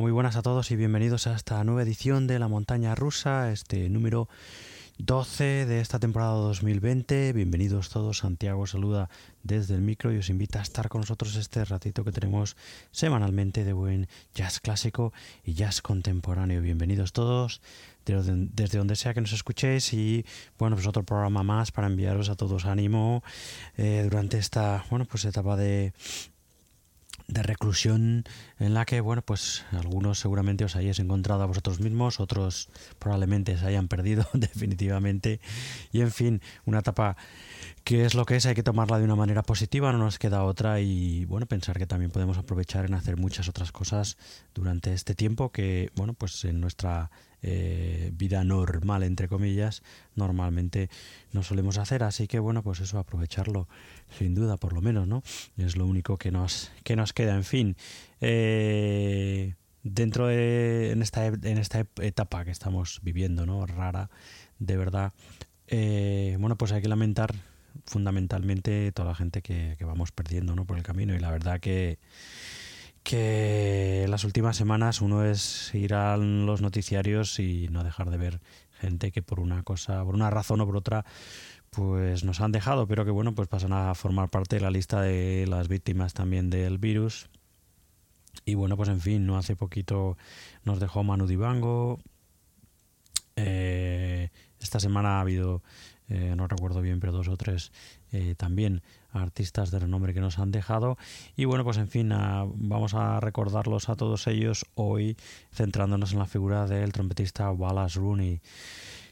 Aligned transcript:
Muy 0.00 0.12
buenas 0.12 0.36
a 0.36 0.42
todos 0.42 0.70
y 0.70 0.76
bienvenidos 0.76 1.26
a 1.26 1.34
esta 1.34 1.64
nueva 1.64 1.82
edición 1.82 2.28
de 2.28 2.38
La 2.38 2.46
Montaña 2.46 2.94
Rusa, 2.94 3.50
este 3.50 3.88
número 3.88 4.28
12 4.98 5.66
de 5.66 5.80
esta 5.80 5.98
temporada 5.98 6.34
2020. 6.34 7.32
Bienvenidos 7.32 7.88
todos. 7.88 8.18
Santiago 8.18 8.64
saluda 8.68 9.10
desde 9.42 9.74
el 9.74 9.80
micro 9.80 10.12
y 10.12 10.18
os 10.18 10.30
invita 10.30 10.60
a 10.60 10.62
estar 10.62 10.88
con 10.88 11.00
nosotros 11.00 11.34
este 11.34 11.64
ratito 11.64 12.04
que 12.04 12.12
tenemos 12.12 12.56
semanalmente 12.92 13.64
de 13.64 13.72
buen 13.72 14.08
jazz 14.36 14.60
clásico 14.60 15.12
y 15.44 15.54
jazz 15.54 15.82
contemporáneo. 15.82 16.62
Bienvenidos 16.62 17.12
todos 17.12 17.60
desde 18.04 18.78
donde 18.78 18.96
sea 18.96 19.14
que 19.14 19.20
nos 19.20 19.32
escuchéis 19.32 19.92
y 19.92 20.24
bueno 20.58 20.76
pues 20.76 20.86
otro 20.86 21.02
programa 21.02 21.42
más 21.42 21.72
para 21.72 21.88
enviaros 21.88 22.30
a 22.30 22.36
todos 22.36 22.64
ánimo 22.64 23.22
eh, 23.76 24.02
durante 24.04 24.38
esta 24.38 24.86
bueno 24.88 25.04
pues 25.04 25.26
etapa 25.26 25.56
de 25.56 25.92
de 27.28 27.42
reclusión 27.42 28.24
en 28.58 28.74
la 28.74 28.86
que, 28.86 29.00
bueno, 29.00 29.22
pues 29.22 29.64
algunos 29.72 30.18
seguramente 30.18 30.64
os 30.64 30.76
hayáis 30.76 30.98
encontrado 30.98 31.42
a 31.42 31.46
vosotros 31.46 31.78
mismos, 31.78 32.20
otros 32.20 32.70
probablemente 32.98 33.56
se 33.56 33.66
hayan 33.66 33.86
perdido 33.86 34.26
definitivamente. 34.32 35.40
Y 35.92 36.00
en 36.00 36.10
fin, 36.10 36.42
una 36.64 36.80
etapa 36.80 37.16
que 37.88 38.04
es 38.04 38.14
lo 38.14 38.26
que 38.26 38.36
es, 38.36 38.44
hay 38.44 38.54
que 38.54 38.62
tomarla 38.62 38.98
de 38.98 39.04
una 39.04 39.16
manera 39.16 39.42
positiva, 39.42 39.90
no 39.92 39.96
nos 39.96 40.18
queda 40.18 40.44
otra 40.44 40.78
y, 40.78 41.24
bueno, 41.24 41.46
pensar 41.46 41.78
que 41.78 41.86
también 41.86 42.10
podemos 42.10 42.36
aprovechar 42.36 42.84
en 42.84 42.92
hacer 42.92 43.16
muchas 43.16 43.48
otras 43.48 43.72
cosas 43.72 44.18
durante 44.52 44.92
este 44.92 45.14
tiempo 45.14 45.52
que, 45.52 45.90
bueno, 45.96 46.12
pues 46.12 46.44
en 46.44 46.60
nuestra 46.60 47.10
eh, 47.40 48.10
vida 48.12 48.44
normal, 48.44 49.04
entre 49.04 49.26
comillas, 49.26 49.82
normalmente 50.16 50.90
no 51.32 51.42
solemos 51.42 51.78
hacer. 51.78 52.02
Así 52.02 52.28
que 52.28 52.38
bueno, 52.40 52.62
pues 52.62 52.80
eso, 52.80 52.98
aprovecharlo, 52.98 53.68
sin 54.18 54.34
duda, 54.34 54.58
por 54.58 54.74
lo 54.74 54.82
menos, 54.82 55.08
¿no? 55.08 55.22
Es 55.56 55.78
lo 55.78 55.86
único 55.86 56.18
que 56.18 56.30
nos, 56.30 56.70
que 56.84 56.94
nos 56.94 57.14
queda. 57.14 57.36
En 57.36 57.44
fin, 57.44 57.74
eh, 58.20 59.54
dentro 59.82 60.26
de 60.26 60.90
en 60.90 61.00
esta, 61.00 61.24
en 61.24 61.56
esta 61.56 61.86
etapa 62.02 62.44
que 62.44 62.50
estamos 62.50 63.00
viviendo, 63.02 63.46
¿no? 63.46 63.64
Rara, 63.64 64.10
de 64.58 64.76
verdad. 64.76 65.14
Eh, 65.68 66.36
bueno, 66.38 66.56
pues 66.56 66.72
hay 66.72 66.82
que 66.82 66.88
lamentar 66.88 67.34
fundamentalmente 67.88 68.92
toda 68.92 69.08
la 69.08 69.14
gente 69.14 69.42
que, 69.42 69.76
vamos 69.80 70.12
perdiendo 70.12 70.54
¿no? 70.54 70.64
por 70.64 70.76
el 70.76 70.82
camino 70.82 71.14
y 71.14 71.18
la 71.18 71.30
verdad 71.30 71.60
que 71.60 71.98
que 73.02 74.04
las 74.10 74.24
últimas 74.24 74.56
semanas 74.56 75.00
uno 75.00 75.24
es 75.24 75.74
ir 75.74 75.94
a 75.94 76.16
los 76.18 76.60
noticiarios 76.60 77.38
y 77.38 77.68
no 77.70 77.82
dejar 77.82 78.10
de 78.10 78.18
ver 78.18 78.40
gente 78.78 79.12
que 79.12 79.22
por 79.22 79.40
una 79.40 79.62
cosa, 79.62 80.04
por 80.04 80.14
una 80.14 80.28
razón 80.28 80.60
o 80.60 80.66
por 80.66 80.76
otra, 80.76 81.06
pues 81.70 82.24
nos 82.24 82.40
han 82.40 82.52
dejado, 82.52 82.86
pero 82.86 83.04
que 83.04 83.10
bueno, 83.10 83.34
pues 83.34 83.48
pasan 83.48 83.72
a 83.72 83.94
formar 83.94 84.28
parte 84.28 84.56
de 84.56 84.62
la 84.62 84.70
lista 84.70 85.00
de 85.00 85.46
las 85.48 85.68
víctimas 85.68 86.12
también 86.12 86.50
del 86.50 86.78
virus. 86.78 87.28
Y 88.44 88.54
bueno, 88.54 88.76
pues 88.76 88.88
en 88.88 89.00
fin, 89.00 89.26
no 89.26 89.36
hace 89.36 89.56
poquito 89.56 90.16
nos 90.64 90.80
dejó 90.80 91.02
Manu 91.02 91.26
Dibango. 91.26 92.00
Eh, 93.36 94.30
esta 94.60 94.80
semana 94.80 95.18
ha 95.18 95.20
habido, 95.20 95.62
eh, 96.08 96.34
no 96.36 96.46
recuerdo 96.46 96.80
bien, 96.80 97.00
pero 97.00 97.12
dos 97.12 97.28
o 97.28 97.36
tres 97.36 97.72
eh, 98.12 98.34
también 98.36 98.82
artistas 99.12 99.70
de 99.70 99.78
renombre 99.78 100.14
que 100.14 100.20
nos 100.20 100.38
han 100.38 100.50
dejado. 100.50 100.96
Y 101.36 101.44
bueno, 101.44 101.64
pues 101.64 101.76
en 101.76 101.88
fin, 101.88 102.10
vamos 102.10 102.94
a 102.94 103.20
recordarlos 103.20 103.88
a 103.88 103.96
todos 103.96 104.26
ellos 104.26 104.66
hoy, 104.74 105.16
centrándonos 105.52 106.12
en 106.12 106.18
la 106.18 106.26
figura 106.26 106.66
del 106.66 106.92
trompetista 106.92 107.50
Wallace 107.50 107.98
Rooney. 107.98 108.40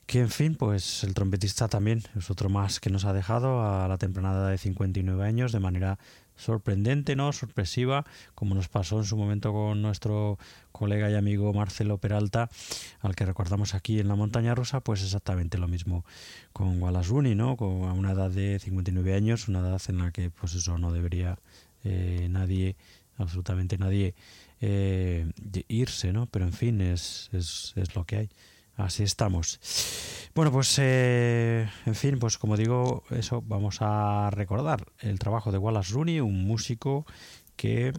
Que 0.07 0.21
en 0.21 0.31
fin, 0.31 0.55
pues 0.55 1.03
el 1.03 1.15
trompetista 1.15 1.67
también 1.67 2.03
es 2.17 2.31
otro 2.31 2.49
más 2.49 2.79
que 2.79 2.91
nos 2.91 3.05
ha 3.05 3.13
dejado 3.13 3.63
a 3.63 3.89
la 3.89 3.99
temprana 3.99 4.47
de 4.49 4.57
59 4.57 5.25
años 5.27 5.51
de 5.51 5.59
manera 5.59 5.99
sorprendente, 6.37 7.17
¿no? 7.17 7.33
Sorpresiva, 7.33 8.05
como 8.35 8.55
nos 8.55 8.69
pasó 8.69 8.99
en 8.99 9.05
su 9.05 9.17
momento 9.17 9.53
con 9.53 9.83
nuestro 9.83 10.39
colega 10.73 11.11
y 11.11 11.15
amigo 11.15 11.53
Marcelo 11.53 11.99
Peralta, 11.99 12.51
al 13.01 13.15
que 13.17 13.25
recordamos 13.25 13.75
aquí 13.75 13.99
en 13.99 14.09
la 14.09 14.15
montaña 14.15 14.55
rusa, 14.55 14.81
pues 14.81 15.03
exactamente 15.03 15.59
lo 15.59 15.69
mismo 15.69 16.05
con 16.53 16.81
Wallace 16.83 17.09
Rooney, 17.09 17.35
¿no? 17.35 17.57
Con 17.57 17.85
a 17.85 17.93
una 17.93 18.13
edad 18.13 18.31
de 18.31 18.59
59 18.59 19.15
años, 19.15 19.49
una 19.49 19.61
edad 19.61 19.81
en 19.89 19.99
la 19.99 20.11
que 20.13 20.31
pues 20.31 20.55
eso 20.55 20.79
no 20.79 20.93
debería 20.93 21.39
eh, 21.85 22.29
nadie, 22.31 22.77
absolutamente 23.17 23.79
nadie 23.79 24.15
eh, 24.61 25.31
irse, 25.69 26.13
¿no? 26.13 26.27
Pero 26.27 26.45
en 26.45 26.53
fin, 26.53 26.81
es, 26.81 27.31
es, 27.33 27.73
es 27.77 27.95
lo 27.95 28.05
que 28.05 28.17
hay. 28.17 28.29
Así 28.77 29.03
estamos. 29.05 29.59
Bueno, 30.35 30.53
pues 30.53 30.79
eh, 30.79 31.67
en 31.87 31.95
fin, 31.95 32.19
pues 32.19 32.37
como 32.37 32.59
digo, 32.59 33.05
eso 33.11 33.43
vamos 33.47 33.79
a 33.81 34.29
recordar 34.31 34.87
el 35.01 35.19
trabajo 35.19 35.51
de 35.51 35.57
Wallace 35.57 35.95
Rooney, 35.95 36.21
un 36.21 36.45
músico 36.45 37.07
que 37.57 37.95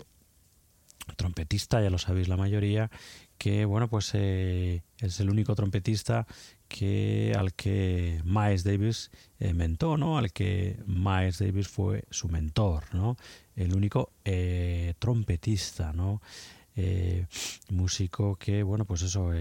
trompetista, 1.15 1.81
ya 1.81 1.89
lo 1.89 1.97
sabéis 1.97 2.27
la 2.27 2.37
mayoría, 2.37 2.91
que 3.39 3.65
bueno, 3.65 3.87
pues 3.87 4.11
eh, 4.13 4.83
es 4.99 5.19
el 5.19 5.31
único 5.31 5.55
trompetista 5.55 6.27
que 6.67 7.33
al 7.35 7.55
que 7.55 8.21
Miles 8.23 8.63
Davis 8.63 9.09
eh, 9.39 9.53
mentó, 9.55 9.97
¿no? 9.97 10.19
Al 10.19 10.31
que 10.31 10.77
Miles 10.85 11.39
Davis 11.39 11.67
fue 11.67 12.03
su 12.11 12.29
mentor, 12.29 12.83
¿no? 12.93 13.17
El 13.55 13.75
único 13.75 14.11
trompetista, 14.99 15.91
¿no? 15.91 16.21
músico 17.71 18.35
que, 18.35 18.61
bueno, 18.61 18.85
pues 18.85 19.01
eso 19.01 19.33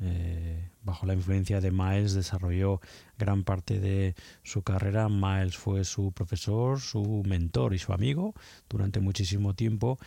eh, 0.00 0.70
bajo 0.82 1.06
la 1.06 1.14
influencia 1.14 1.60
de 1.60 1.70
Miles 1.70 2.14
desarrolló 2.14 2.80
gran 3.18 3.44
parte 3.44 3.80
de 3.80 4.14
su 4.42 4.62
carrera. 4.62 5.08
Miles 5.08 5.56
fue 5.56 5.84
su 5.84 6.12
profesor, 6.12 6.80
su 6.80 7.22
mentor 7.26 7.74
y 7.74 7.78
su 7.78 7.92
amigo 7.92 8.34
durante 8.68 9.00
muchísimo 9.00 9.54
tiempo. 9.54 9.98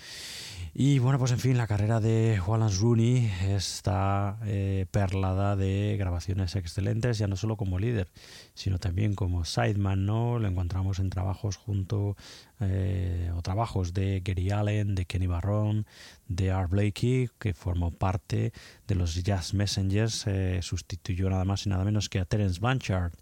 Y 0.73 0.97
bueno, 0.99 1.19
pues 1.19 1.31
en 1.31 1.39
fin, 1.39 1.57
la 1.57 1.67
carrera 1.67 1.99
de 1.99 2.41
Wallace 2.45 2.79
Rooney 2.79 3.31
está 3.49 4.39
eh, 4.45 4.87
perlada 4.89 5.55
de 5.55 5.95
grabaciones 5.99 6.55
excelentes, 6.55 7.19
ya 7.19 7.27
no 7.27 7.35
solo 7.35 7.55
como 7.55 7.77
líder, 7.77 8.09
sino 8.55 8.79
también 8.79 9.13
como 9.13 9.45
sideman, 9.45 10.05
¿no? 10.05 10.39
Lo 10.39 10.47
encontramos 10.47 10.97
en 10.97 11.11
trabajos 11.11 11.57
junto 11.57 12.17
eh, 12.69 13.31
o 13.35 13.41
trabajos 13.41 13.93
de 13.93 14.21
Gary 14.23 14.51
Allen, 14.51 14.95
de 14.95 15.05
Kenny 15.05 15.27
Barron, 15.27 15.85
de 16.27 16.51
Art 16.51 16.69
Blakey, 16.69 17.29
que 17.39 17.53
formó 17.53 17.91
parte 17.91 18.53
de 18.87 18.95
los 18.95 19.15
Jazz 19.23 19.53
Messengers, 19.53 20.25
eh, 20.27 20.59
sustituyó 20.61 21.29
nada 21.29 21.45
más 21.45 21.65
y 21.65 21.69
nada 21.69 21.83
menos 21.83 22.09
que 22.09 22.19
a 22.19 22.25
Terence 22.25 22.59
Blanchard 22.59 23.13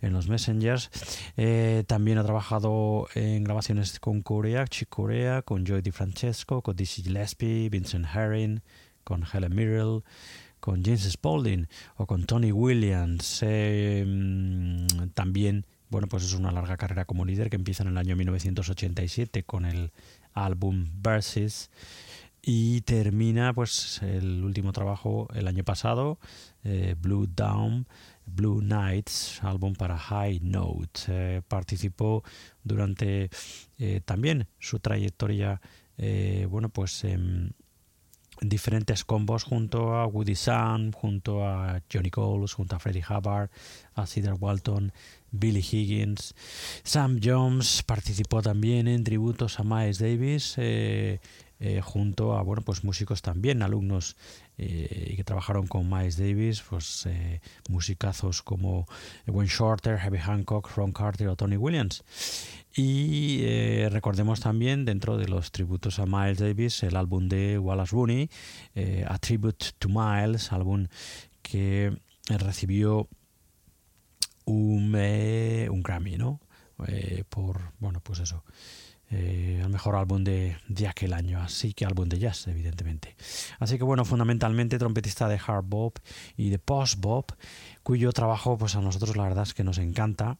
en 0.00 0.12
los 0.12 0.28
Messengers. 0.28 0.90
Eh, 1.36 1.84
también 1.86 2.18
ha 2.18 2.24
trabajado 2.24 3.08
en 3.14 3.44
grabaciones 3.44 3.98
con 4.00 4.22
Corea, 4.22 4.66
Chick 4.66 4.88
Corea, 4.88 5.42
con 5.42 5.64
Joy 5.64 5.82
DiFrancesco, 5.82 6.62
con 6.62 6.76
Dizzy 6.76 7.02
Gillespie, 7.02 7.68
Vincent 7.68 8.06
Herring, 8.14 8.60
con 9.02 9.24
Helen 9.32 9.54
Mirrell, 9.54 10.02
con 10.60 10.82
James 10.82 11.02
Spaulding 11.10 11.68
o 11.96 12.06
con 12.06 12.24
Tony 12.24 12.50
Williams. 12.50 13.42
Mm, 13.42 14.86
también, 15.12 15.66
bueno, 15.94 16.08
pues 16.08 16.24
es 16.24 16.34
una 16.34 16.50
larga 16.50 16.76
carrera 16.76 17.04
como 17.04 17.24
líder 17.24 17.48
que 17.50 17.54
empieza 17.54 17.84
en 17.84 17.90
el 17.90 17.98
año 17.98 18.16
1987 18.16 19.44
con 19.44 19.64
el 19.64 19.92
álbum 20.32 20.88
Versus 21.00 21.70
y 22.42 22.80
termina 22.80 23.54
pues 23.54 24.02
el 24.02 24.42
último 24.42 24.72
trabajo 24.72 25.28
el 25.34 25.46
año 25.46 25.62
pasado, 25.62 26.18
eh, 26.64 26.96
Blue 27.00 27.28
Down, 27.28 27.86
Blue 28.26 28.60
Nights, 28.60 29.38
álbum 29.44 29.74
para 29.74 29.96
High 29.96 30.40
Note. 30.42 31.02
Eh, 31.06 31.42
participó 31.46 32.24
durante 32.64 33.30
eh, 33.78 34.00
también 34.04 34.48
su 34.58 34.80
trayectoria, 34.80 35.60
bueno, 36.48 36.70
pues 36.70 37.04
en 37.04 37.54
diferentes 38.40 39.04
combos 39.04 39.44
junto 39.44 39.94
a 39.94 40.06
Woody 40.06 40.34
Sam, 40.34 40.92
junto 40.92 41.46
a 41.46 41.80
Johnny 41.90 42.10
Coles, 42.10 42.52
junto 42.52 42.76
a 42.76 42.78
Freddie 42.78 43.04
Hubbard, 43.08 43.50
a 43.94 44.06
Cedar 44.06 44.34
Walton, 44.34 44.92
Billy 45.38 45.60
Higgins. 45.60 46.34
Sam 46.82 47.20
Jones 47.22 47.82
participó 47.82 48.42
también 48.42 48.88
en 48.88 49.04
tributos 49.04 49.60
a 49.60 49.64
Miles 49.64 49.98
Davis 49.98 50.56
eh, 51.60 51.80
junto 51.80 52.36
a 52.36 52.42
bueno 52.42 52.62
pues 52.62 52.82
músicos 52.82 53.22
también 53.22 53.62
alumnos 53.62 54.16
eh, 54.58 55.14
que 55.16 55.22
trabajaron 55.24 55.68
con 55.68 55.88
Miles 55.88 56.18
Davis 56.18 56.62
pues 56.68 57.06
eh, 57.06 57.40
musicazos 57.70 58.42
como 58.42 58.86
Wayne 59.26 59.48
Shorter, 59.48 59.98
Heavy 59.98 60.18
Hancock, 60.18 60.68
Ron 60.76 60.92
Carter 60.92 61.28
o 61.28 61.36
Tony 61.36 61.56
Williams 61.56 62.04
y 62.76 63.86
recordemos 63.88 64.40
también 64.40 64.84
dentro 64.84 65.16
de 65.16 65.28
los 65.28 65.52
tributos 65.52 66.00
a 66.00 66.06
Miles 66.06 66.38
Davis 66.38 66.82
el 66.82 66.96
álbum 66.96 67.28
de 67.28 67.58
Wallace 67.58 67.92
Rooney 67.92 68.28
A 69.06 69.16
Tribute 69.18 69.66
to 69.78 69.88
Miles 69.88 70.52
álbum 70.52 70.88
que 71.40 71.96
recibió 72.28 73.08
un, 74.44 74.94
un 74.94 75.82
Grammy 75.82 76.16
no 76.16 76.40
por 77.30 77.72
bueno 77.78 78.00
pues 78.00 78.20
eso 78.20 78.44
eh, 79.10 79.60
el 79.62 79.68
mejor 79.68 79.94
álbum 79.96 80.24
de, 80.24 80.56
de, 80.66 80.88
aquel 80.88 81.12
año, 81.12 81.40
así 81.40 81.72
que 81.74 81.84
álbum 81.84 82.08
de 82.08 82.18
jazz, 82.18 82.48
evidentemente. 82.48 83.14
Así 83.58 83.76
que 83.76 83.84
bueno, 83.84 84.04
fundamentalmente 84.04 84.78
trompetista 84.78 85.28
de 85.28 85.38
hard 85.46 85.64
bop 85.64 85.98
y 86.36 86.48
de 86.48 86.58
post 86.58 86.98
bop, 86.98 87.30
cuyo 87.82 88.12
trabajo 88.12 88.56
pues 88.58 88.74
a 88.76 88.80
nosotros 88.80 89.16
la 89.16 89.24
verdad 89.24 89.44
es 89.44 89.54
que 89.54 89.62
nos 89.62 89.78
encanta 89.78 90.38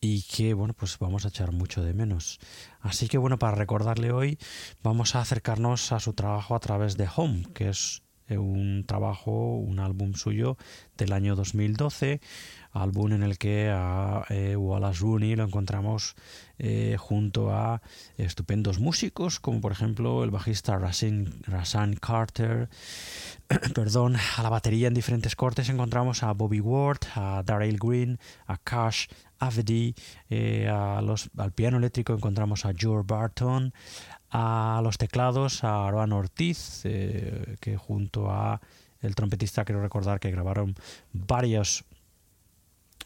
y 0.00 0.22
que 0.22 0.54
bueno 0.54 0.74
pues 0.74 0.98
vamos 0.98 1.24
a 1.24 1.28
echar 1.28 1.50
mucho 1.50 1.82
de 1.82 1.92
menos 1.92 2.38
así 2.80 3.08
que 3.08 3.18
bueno 3.18 3.36
para 3.36 3.56
recordarle 3.56 4.12
hoy 4.12 4.38
vamos 4.80 5.16
a 5.16 5.20
acercarnos 5.20 5.90
a 5.90 5.98
su 5.98 6.12
trabajo 6.12 6.54
a 6.54 6.60
través 6.60 6.96
de 6.96 7.08
Home 7.16 7.46
que 7.52 7.70
es 7.70 8.02
eh, 8.28 8.38
un 8.38 8.84
trabajo 8.86 9.56
un 9.56 9.80
álbum 9.80 10.14
suyo 10.14 10.56
del 10.96 11.12
año 11.12 11.34
2012 11.34 12.20
álbum 12.82 13.12
en 13.12 13.22
el 13.22 13.38
que 13.38 13.70
a 13.70 14.24
eh, 14.28 14.56
Wallace 14.56 15.00
Rooney 15.00 15.36
lo 15.36 15.44
encontramos 15.44 16.16
eh, 16.58 16.96
junto 16.98 17.52
a 17.52 17.80
estupendos 18.16 18.78
músicos 18.78 19.40
como 19.40 19.60
por 19.60 19.72
ejemplo 19.72 20.24
el 20.24 20.30
bajista 20.30 20.78
Rasan 20.78 21.96
Carter. 22.00 22.68
Perdón, 23.74 24.16
a 24.36 24.42
la 24.42 24.48
batería 24.48 24.88
en 24.88 24.94
diferentes 24.94 25.36
cortes 25.36 25.68
encontramos 25.68 26.22
a 26.22 26.32
Bobby 26.32 26.60
Ward, 26.60 27.00
a 27.14 27.42
Daryl 27.44 27.78
Green, 27.78 28.18
a 28.46 28.58
Cash 28.58 29.06
Avedi, 29.38 29.94
eh, 30.30 30.68
a 30.68 31.00
los, 31.00 31.30
al 31.36 31.52
piano 31.52 31.76
eléctrico 31.78 32.12
encontramos 32.12 32.64
a 32.64 32.72
George 32.76 33.06
Barton, 33.06 33.72
a 34.30 34.80
los 34.82 34.98
teclados 34.98 35.64
a 35.64 35.86
Aaron 35.86 36.12
Ortiz, 36.12 36.82
que 36.82 37.76
junto 37.78 38.30
a 38.30 38.60
el 39.00 39.14
trompetista 39.14 39.64
quiero 39.64 39.82
recordar 39.82 40.20
que 40.20 40.30
grabaron 40.30 40.74
varios 41.12 41.84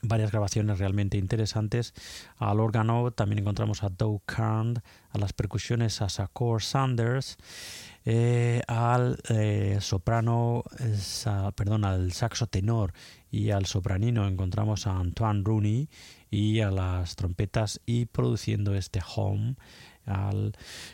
varias 0.03 0.33
grabaciones 0.33 0.79
realmente 0.79 1.17
interesantes. 1.17 1.95
Al 2.37 2.61
órgano 2.61 3.13
también 3.13 3.39
encontramos 3.39 3.83
a 3.83 3.89
Doug 3.89 4.23
Carn, 4.27 4.83
a 5.11 5.19
las 5.19 5.33
percusiones 5.33 6.03
a 6.03 6.09
Sakor 6.09 6.63
Sanders, 6.63 7.39
eh, 8.05 8.63
al 8.67 9.19
eh, 9.29 9.79
soprano, 9.81 10.65
perdón, 11.55 11.85
al 11.85 12.13
saxo 12.13 12.49
tenor 12.49 12.93
y 13.31 13.51
al 13.51 13.67
sopranino 13.67 14.27
encontramos 14.27 14.87
a 14.87 14.99
Antoine 14.99 15.45
Rooney 15.45 15.89
y 16.31 16.61
a 16.61 16.71
las 16.71 17.15
trompetas 17.15 17.81
y 17.87 18.07
produciendo 18.07 18.75
este 18.75 19.01
home 19.15 19.55
al 20.07 20.53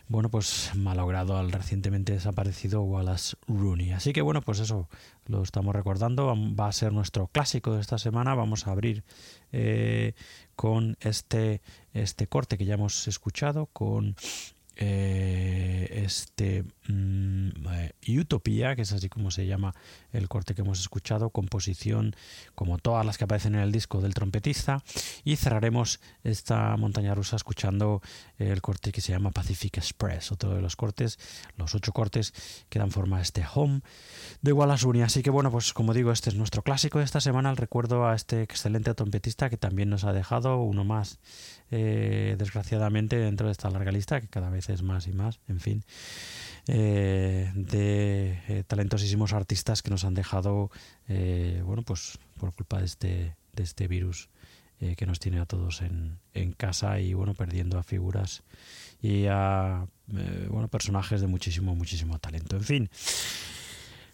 bueno 0.09 0.31
pues 0.31 0.71
malogrado 0.75 1.37
al 1.37 1.50
recientemente 1.53 2.12
desaparecido 2.12 2.83
Wallace 2.83 3.37
Rooney. 3.47 3.93
Así 3.93 4.12
que 4.12 4.23
bueno 4.23 4.43
pues 4.43 4.61
eso 4.61 4.88
lo 5.27 5.43
estamos 5.43 5.75
recordando. 5.75 6.35
Va 6.55 6.69
a 6.69 6.73
ser 6.73 6.93
nuestro 6.93 7.29
clásico 7.29 7.75
de 7.75 7.81
esta 7.81 7.99
semana. 7.99 8.35
Vamos 8.35 8.67
a 8.67 8.73
abrir 8.73 9.05
eh, 9.53 10.15
con 10.57 10.97
este 11.00 11.62
este 11.93 12.27
corte 12.27 12.59
que 12.59 12.65
ya 12.65 12.75
hemos 12.75 13.09
escuchado 13.09 13.67
con 13.67 14.17
eh, 14.77 16.03
este 16.05 16.65
mm, 16.88 17.50
Utopía, 18.18 18.75
que 18.75 18.83
es 18.83 18.92
así 18.92 19.09
como 19.09 19.30
se 19.30 19.47
llama 19.47 19.75
el 20.12 20.28
corte 20.28 20.54
que 20.54 20.62
hemos 20.62 20.80
escuchado, 20.80 21.30
composición 21.30 22.16
como 22.54 22.78
todas 22.78 23.04
las 23.04 23.18
que 23.18 23.25
aparecen 23.25 23.54
en 23.54 23.61
el 23.61 23.73
disco 23.73 24.00
del 24.00 24.14
trompetista, 24.14 24.83
y 25.25 25.37
cerraremos 25.37 26.00
esta 26.25 26.76
montaña 26.76 27.14
rusa 27.14 27.37
escuchando 27.37 28.00
el 28.38 28.62
corte 28.62 28.92
que 28.92 29.00
se 29.00 29.12
llama 29.12 29.30
Pacific 29.30 29.76
Express, 29.76 30.33
otro 30.33 30.54
de 30.54 30.62
los 30.62 30.76
cortes, 30.76 31.18
los 31.57 31.75
ocho 31.75 31.92
cortes 31.92 32.33
que 32.68 32.78
dan 32.78 32.90
forma 32.90 33.18
a 33.18 33.21
este 33.21 33.45
home 33.54 33.83
de 34.40 34.52
Wallace. 34.52 34.78
Así 35.02 35.23
que 35.23 35.30
bueno, 35.30 35.50
pues 35.50 35.73
como 35.73 35.92
digo, 35.92 36.12
este 36.12 36.30
es 36.30 36.37
nuestro 36.37 36.62
clásico 36.62 36.99
de 36.99 37.04
esta 37.04 37.21
semana, 37.21 37.50
el 37.50 37.57
recuerdo 37.57 38.07
a 38.07 38.14
este 38.14 38.42
excelente 38.42 38.95
trompetista 38.95 39.50
que 39.50 39.57
también 39.57 39.90
nos 39.90 40.04
ha 40.04 40.12
dejado 40.12 40.62
uno 40.62 40.85
más 40.85 41.18
eh, 41.71 42.37
desgraciadamente 42.38 43.16
dentro 43.16 43.47
de 43.47 43.52
esta 43.52 43.68
larga 43.71 43.90
lista, 43.90 44.21
que 44.21 44.28
cada 44.28 44.50
vez 44.50 44.68
es 44.68 44.83
más 44.83 45.07
y 45.07 45.12
más, 45.12 45.40
en 45.49 45.61
fin, 45.61 45.85
eh, 46.68 47.50
de 47.54 48.42
eh, 48.48 48.64
talentosísimos 48.66 49.32
artistas 49.32 49.82
que 49.82 49.90
nos 49.90 50.04
han 50.04 50.14
dejado, 50.14 50.70
bueno, 51.64 51.82
pues 51.82 52.18
por 52.38 52.54
culpa 52.54 52.78
de 52.78 52.84
este, 52.84 53.37
de 53.54 53.62
este 53.62 53.88
virus 53.88 54.28
que 54.96 55.06
nos 55.06 55.18
tiene 55.18 55.40
a 55.40 55.46
todos 55.46 55.82
en, 55.82 56.20
en, 56.34 56.52
casa 56.52 57.00
y, 57.00 57.12
bueno, 57.12 57.34
perdiendo 57.34 57.78
a 57.78 57.82
figuras 57.82 58.44
y 59.02 59.25
a, 59.26 59.88
bueno, 60.48 60.68
personajes 60.68 61.20
de 61.20 61.26
muchísimo, 61.26 61.75
muchísimo 61.75 62.20
talento. 62.20 62.56
En 62.56 62.62
fin. 62.62 62.90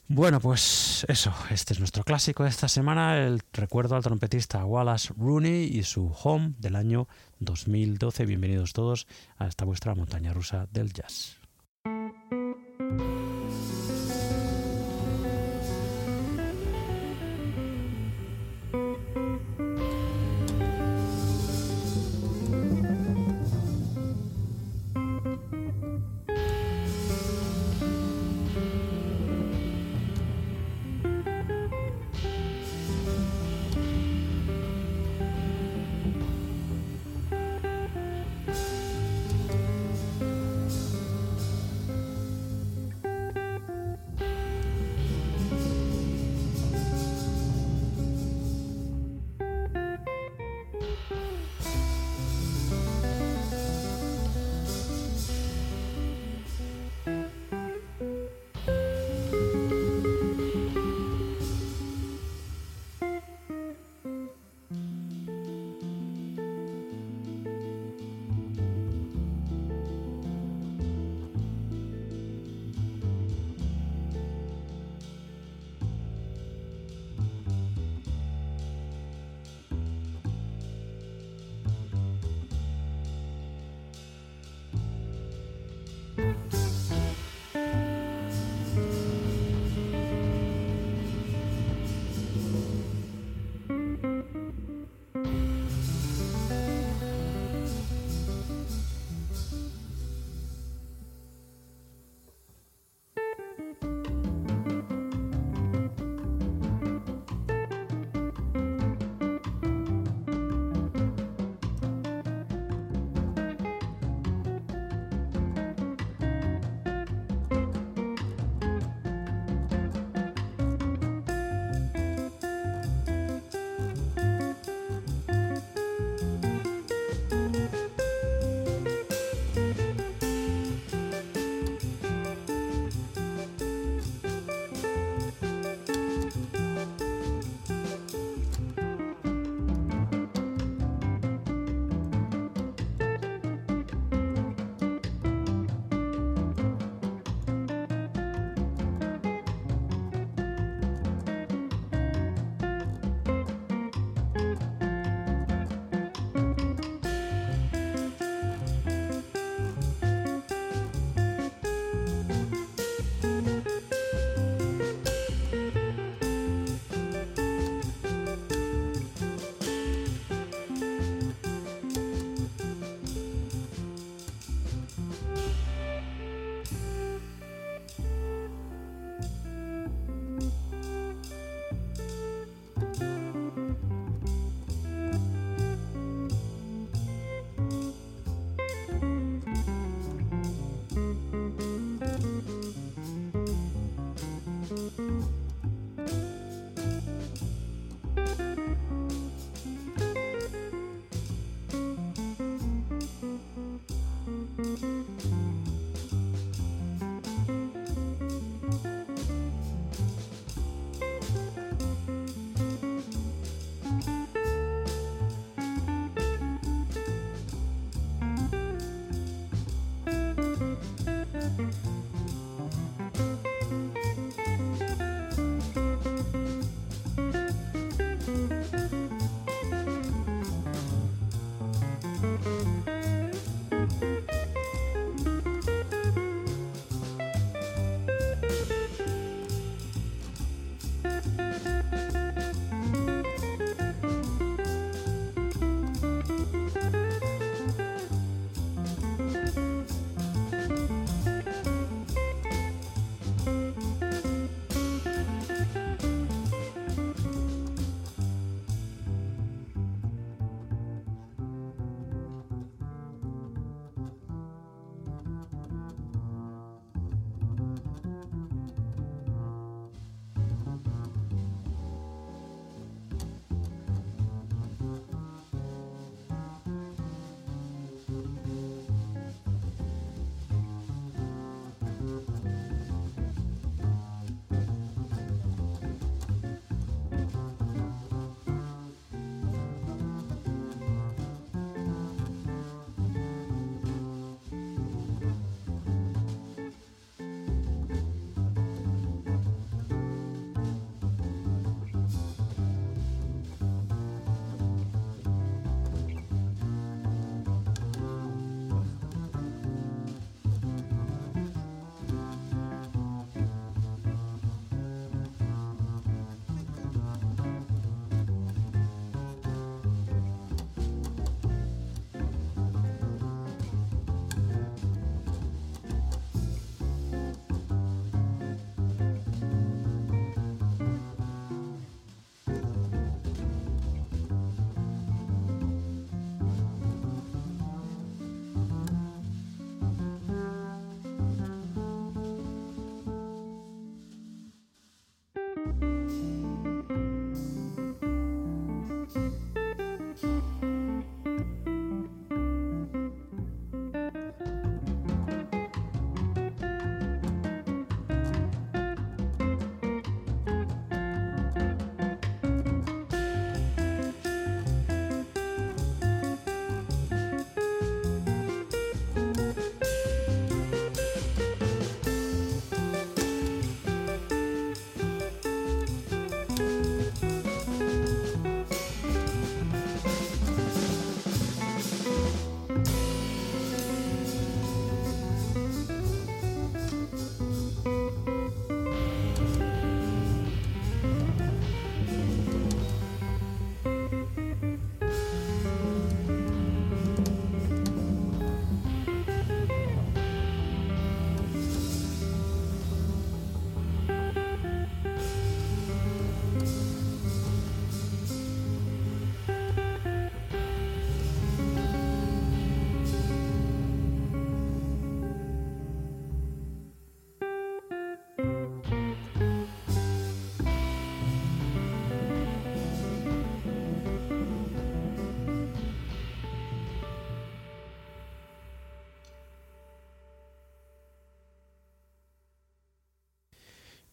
Bueno, 0.08 0.38
pues 0.38 1.06
eso, 1.08 1.34
este 1.50 1.72
es 1.72 1.80
nuestro 1.80 2.04
clásico 2.04 2.42
de 2.44 2.50
esta 2.50 2.68
semana, 2.68 3.24
el 3.24 3.40
recuerdo 3.54 3.96
al 3.96 4.02
trompetista 4.02 4.64
Wallace 4.64 5.14
Rooney 5.16 5.64
y 5.64 5.82
su 5.82 6.14
Home 6.22 6.52
del 6.58 6.76
año 6.76 7.08
2012. 7.40 8.26
Bienvenidos 8.26 8.74
todos 8.74 9.06
a 9.38 9.46
esta 9.46 9.64
vuestra 9.64 9.94
montaña 9.94 10.34
rusa 10.34 10.68
del 10.70 10.92
jazz. 10.92 11.43
thank 12.98 13.10
you 13.10 13.23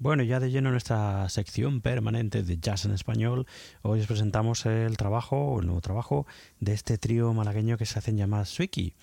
Bueno, 0.01 0.23
ya 0.23 0.39
de 0.39 0.49
lleno 0.49 0.69
en 0.69 0.73
nuestra 0.73 1.29
sección 1.29 1.79
permanente 1.79 2.41
de 2.41 2.57
jazz 2.57 2.85
en 2.85 2.91
español, 2.91 3.45
hoy 3.83 3.99
os 3.99 4.07
presentamos 4.07 4.65
el 4.65 4.97
trabajo, 4.97 5.59
el 5.59 5.67
nuevo 5.67 5.79
trabajo 5.79 6.25
de 6.59 6.73
este 6.73 6.97
trío 6.97 7.31
malagueño 7.33 7.77
que 7.77 7.85
se 7.85 7.99
hacen 7.99 8.17
llamar 8.17 8.47
Swiki, 8.47 8.95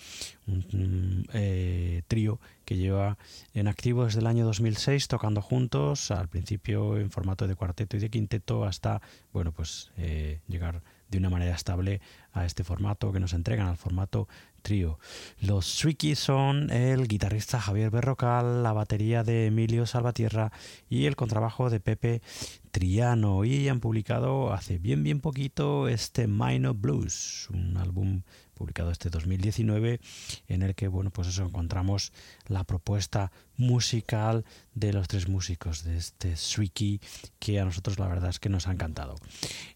un 0.48 1.24
eh, 1.32 2.02
trío 2.08 2.40
que 2.64 2.78
lleva 2.78 3.16
en 3.54 3.68
activo 3.68 4.06
desde 4.06 4.18
el 4.18 4.26
año 4.26 4.44
2006 4.44 5.06
tocando 5.06 5.40
juntos, 5.40 6.10
al 6.10 6.26
principio 6.26 6.98
en 6.98 7.12
formato 7.12 7.46
de 7.46 7.54
cuarteto 7.54 7.96
y 7.96 8.00
de 8.00 8.10
quinteto, 8.10 8.64
hasta 8.64 9.00
bueno 9.32 9.52
pues 9.52 9.92
eh, 9.98 10.40
llegar 10.48 10.82
de 11.08 11.18
una 11.18 11.30
manera 11.30 11.54
estable 11.54 12.00
a 12.32 12.44
este 12.44 12.64
formato 12.64 13.12
que 13.12 13.20
nos 13.20 13.32
entregan, 13.32 13.68
al 13.68 13.76
formato 13.76 14.28
trío. 14.62 14.98
Los 15.40 15.66
Swiki 15.66 16.14
son 16.14 16.70
el 16.70 17.08
guitarrista 17.08 17.60
Javier 17.60 17.90
Berrocal, 17.90 18.62
la 18.62 18.72
batería 18.72 19.22
de 19.22 19.46
Emilio 19.46 19.86
Salvatierra 19.86 20.52
y 20.88 21.06
el 21.06 21.16
contrabajo 21.16 21.70
de 21.70 21.80
Pepe 21.80 22.22
Triano. 22.70 23.44
Y 23.44 23.68
han 23.68 23.80
publicado 23.80 24.52
hace 24.52 24.78
bien, 24.78 25.02
bien 25.02 25.20
poquito 25.20 25.88
este 25.88 26.26
Minor 26.26 26.74
Blues, 26.74 27.48
un 27.52 27.76
álbum 27.76 28.22
publicado 28.58 28.90
este 28.90 29.08
2019, 29.08 30.00
en 30.48 30.62
el 30.62 30.74
que 30.74 30.88
bueno, 30.88 31.10
pues 31.10 31.28
eso 31.28 31.44
encontramos 31.44 32.12
la 32.48 32.64
propuesta 32.64 33.32
musical 33.56 34.44
de 34.74 34.92
los 34.92 35.08
tres 35.08 35.28
músicos 35.28 35.84
de 35.84 35.96
este 35.96 36.36
Swiki, 36.36 37.00
que 37.38 37.60
a 37.60 37.64
nosotros 37.64 37.98
la 37.98 38.08
verdad 38.08 38.30
es 38.30 38.38
que 38.38 38.48
nos 38.48 38.66
ha 38.66 38.72
encantado. 38.72 39.16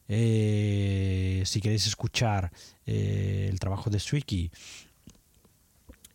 Eh, 0.08 1.42
si 1.46 1.60
queréis 1.60 1.86
escuchar 1.86 2.52
eh, 2.86 3.48
el 3.50 3.58
trabajo 3.60 3.88
de 3.88 4.00
Swiki 4.00 4.50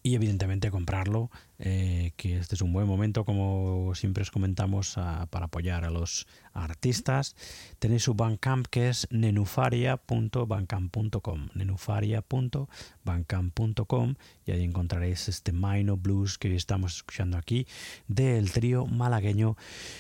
y 0.08 0.16
evidentemente 0.16 0.72
comprarlo, 0.72 1.30
eh, 1.60 2.14
que 2.16 2.38
este 2.38 2.56
es 2.56 2.62
un 2.62 2.72
buen 2.72 2.88
momento, 2.88 3.26
como 3.26 3.92
siempre 3.94 4.22
os 4.22 4.32
comentamos, 4.32 4.96
para 5.30 5.48
apoyar 5.48 5.84
a 5.84 5.90
los 5.90 6.28
artistas. 6.54 7.36
Tenéis 7.78 8.04
su 8.04 8.14
Bandcamp 8.14 8.68
que 8.68 8.88
es 8.88 9.06
nenufaria.bandcamp.com, 9.12 11.50
nenufaria.bandcamp.com 11.56 14.16
y 14.46 14.52
ahí 14.52 14.64
encontraréis 14.64 15.28
este 15.28 15.52
Mino 15.52 15.98
Blues 15.98 16.38
que 16.38 16.56
estamos 16.56 16.96
escuchando 16.96 17.38
aquí 17.38 17.68
del 18.08 18.54
trío 18.54 18.86
malagueño 18.86 19.58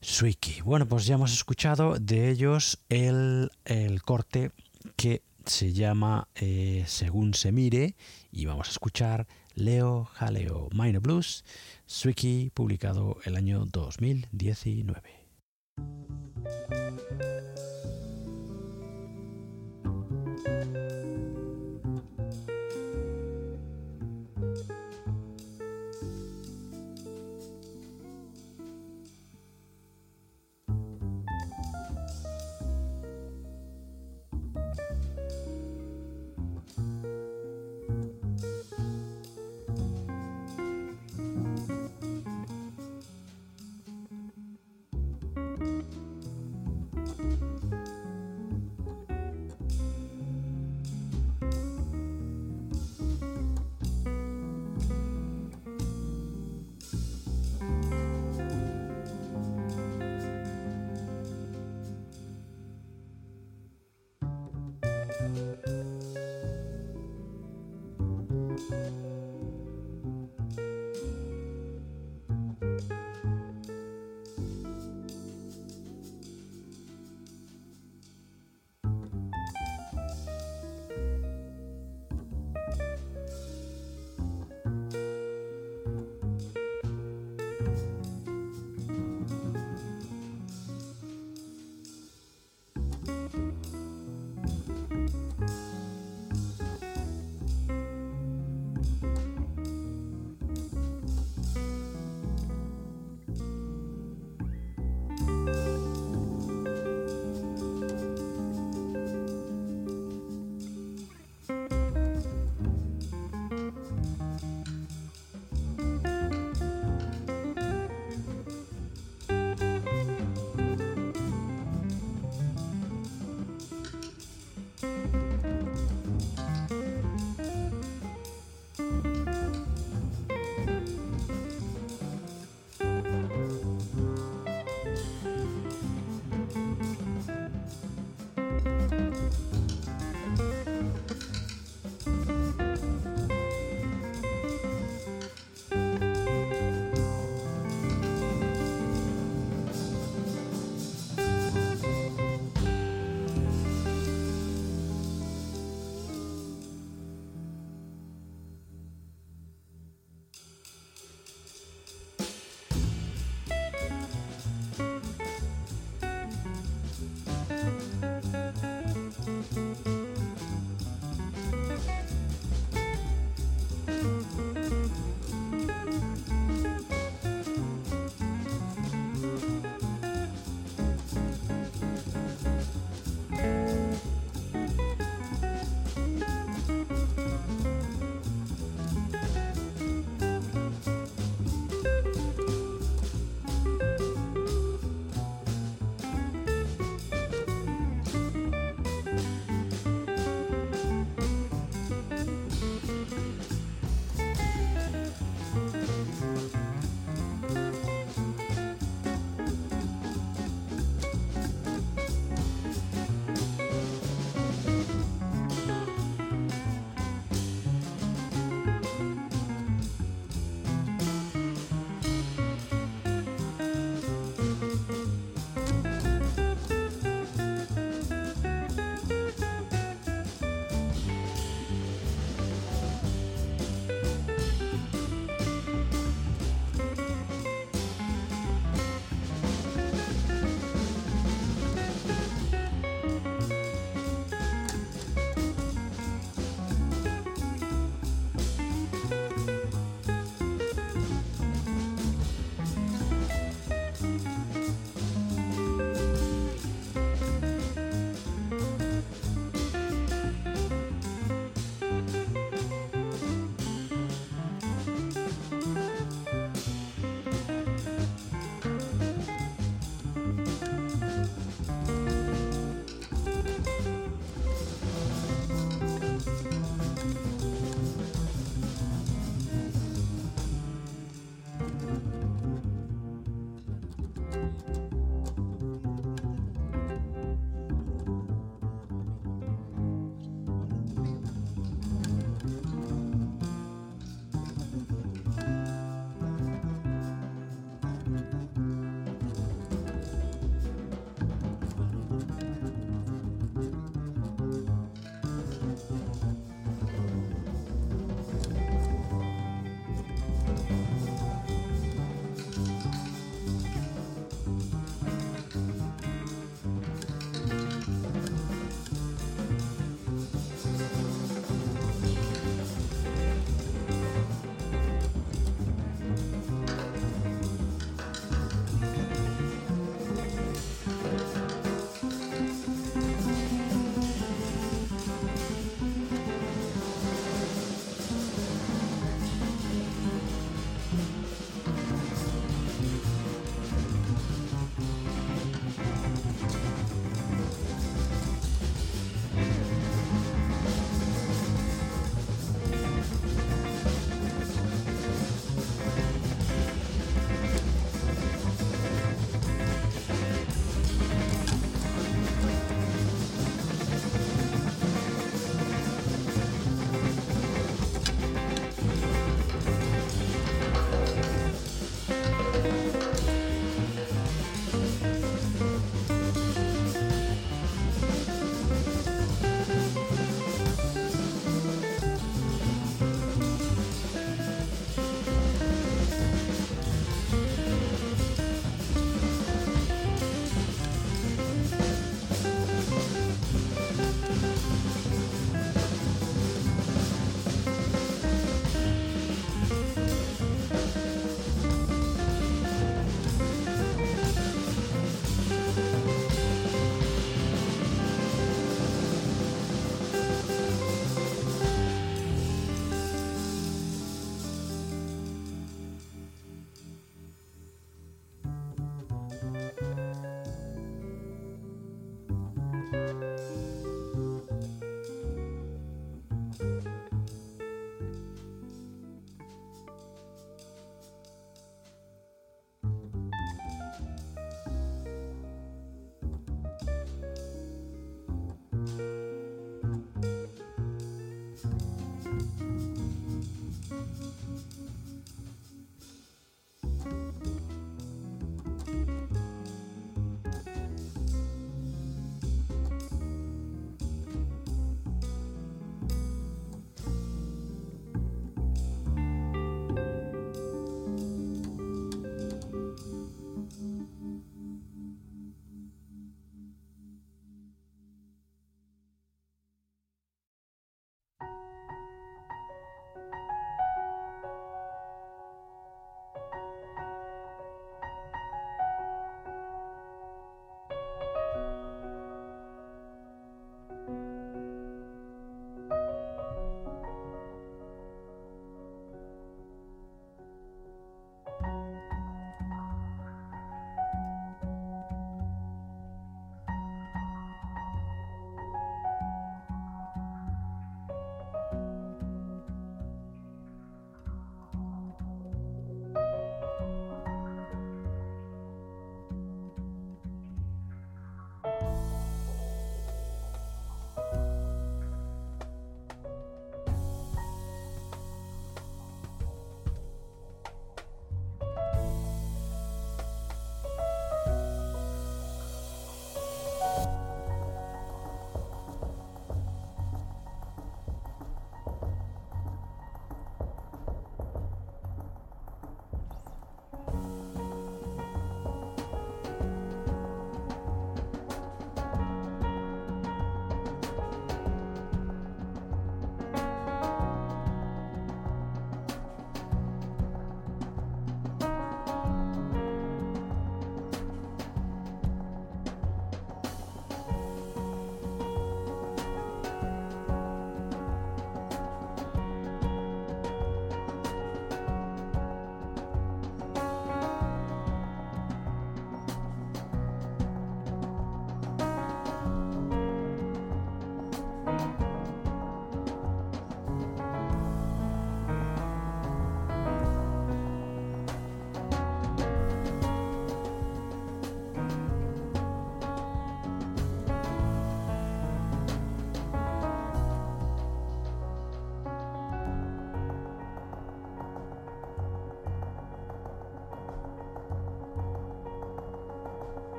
Swiki. 0.00 0.60
Bueno, 0.60 0.86
pues 0.86 1.06
ya 1.06 1.16
hemos 1.16 1.32
escuchado 1.32 1.98
de 1.98 2.30
ellos 2.30 2.78
el, 2.88 3.50
el 3.64 4.00
corte 4.02 4.52
que 4.94 5.22
se 5.44 5.72
llama 5.72 6.28
eh, 6.36 6.84
Según 6.86 7.34
se 7.34 7.50
mire 7.50 7.96
y 8.30 8.46
vamos 8.46 8.68
a 8.68 8.70
escuchar 8.70 9.26
Leo 9.58 10.04
Jaleo, 10.14 10.68
Minor 10.72 11.02
Blues, 11.02 11.44
Swiki, 11.86 12.50
publicado 12.54 13.16
el 13.24 13.34
año 13.34 13.66
2019. 13.66 15.18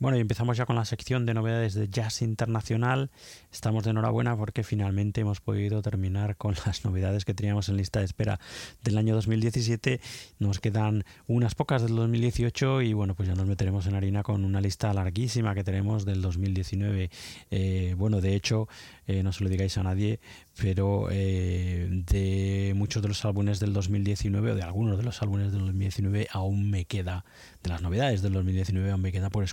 Bueno, 0.00 0.18
y 0.18 0.20
empezamos 0.20 0.56
ya 0.56 0.66
con 0.66 0.74
la 0.74 0.84
sección 0.84 1.24
de 1.24 1.34
novedades 1.34 1.74
de 1.74 1.88
Jazz 1.88 2.20
Internacional. 2.20 3.10
Estamos 3.52 3.84
de 3.84 3.90
enhorabuena 3.90 4.36
porque 4.36 4.64
finalmente 4.64 5.20
hemos 5.20 5.40
podido 5.40 5.82
terminar 5.82 6.36
con 6.36 6.56
las 6.66 6.84
novedades 6.84 7.24
que 7.24 7.32
teníamos 7.32 7.68
en 7.68 7.76
lista 7.76 8.00
de 8.00 8.06
espera 8.06 8.40
del 8.82 8.98
año 8.98 9.14
2017. 9.14 10.00
Nos 10.40 10.58
quedan 10.58 11.04
unas 11.28 11.54
pocas 11.54 11.82
del 11.82 11.94
2018 11.94 12.82
y 12.82 12.92
bueno, 12.92 13.14
pues 13.14 13.28
ya 13.28 13.36
nos 13.36 13.46
meteremos 13.46 13.86
en 13.86 13.94
harina 13.94 14.24
con 14.24 14.44
una 14.44 14.60
lista 14.60 14.92
larguísima 14.92 15.54
que 15.54 15.62
tenemos 15.62 16.04
del 16.04 16.22
2019. 16.22 17.10
Eh, 17.52 17.94
bueno, 17.96 18.20
de 18.20 18.34
hecho, 18.34 18.68
eh, 19.06 19.22
no 19.22 19.32
se 19.32 19.44
lo 19.44 19.50
digáis 19.50 19.78
a 19.78 19.84
nadie, 19.84 20.18
pero 20.60 21.08
eh, 21.12 21.86
de 21.90 22.72
muchos 22.74 23.00
de 23.00 23.08
los 23.08 23.24
álbumes 23.24 23.60
del 23.60 23.72
2019 23.72 24.52
o 24.52 24.54
de 24.56 24.62
algunos 24.62 24.98
de 24.98 25.04
los 25.04 25.22
álbumes 25.22 25.52
del 25.52 25.60
2019 25.60 26.28
aún 26.32 26.70
me 26.70 26.84
queda, 26.84 27.24
de 27.62 27.70
las 27.70 27.80
novedades 27.80 28.22
del 28.22 28.32
2019 28.32 28.90
aún 28.90 29.02
me 29.02 29.12
queda 29.12 29.30
por 29.30 29.44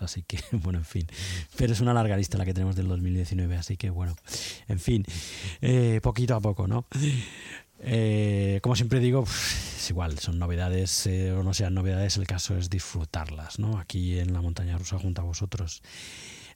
así 0.00 0.22
que 0.22 0.38
bueno, 0.52 0.78
en 0.78 0.84
fin, 0.84 1.06
pero 1.56 1.72
es 1.72 1.80
una 1.80 1.94
larga 1.94 2.16
lista 2.16 2.38
la 2.38 2.44
que 2.44 2.54
tenemos 2.54 2.76
del 2.76 2.88
2019, 2.88 3.56
así 3.56 3.76
que 3.76 3.90
bueno, 3.90 4.14
en 4.68 4.78
fin, 4.78 5.04
eh, 5.60 6.00
poquito 6.02 6.34
a 6.34 6.40
poco, 6.40 6.66
¿no? 6.66 6.86
Eh, 7.80 8.60
como 8.62 8.76
siempre 8.76 9.00
digo, 9.00 9.24
es 9.24 9.90
igual, 9.90 10.18
son 10.18 10.38
novedades 10.38 11.06
o 11.36 11.42
no 11.42 11.52
sean 11.52 11.74
novedades, 11.74 12.16
el 12.16 12.26
caso 12.26 12.56
es 12.56 12.70
disfrutarlas, 12.70 13.58
¿no? 13.58 13.78
Aquí 13.78 14.18
en 14.18 14.32
la 14.32 14.40
montaña 14.40 14.78
rusa 14.78 14.98
junto 14.98 15.22
a 15.22 15.24
vosotros. 15.24 15.82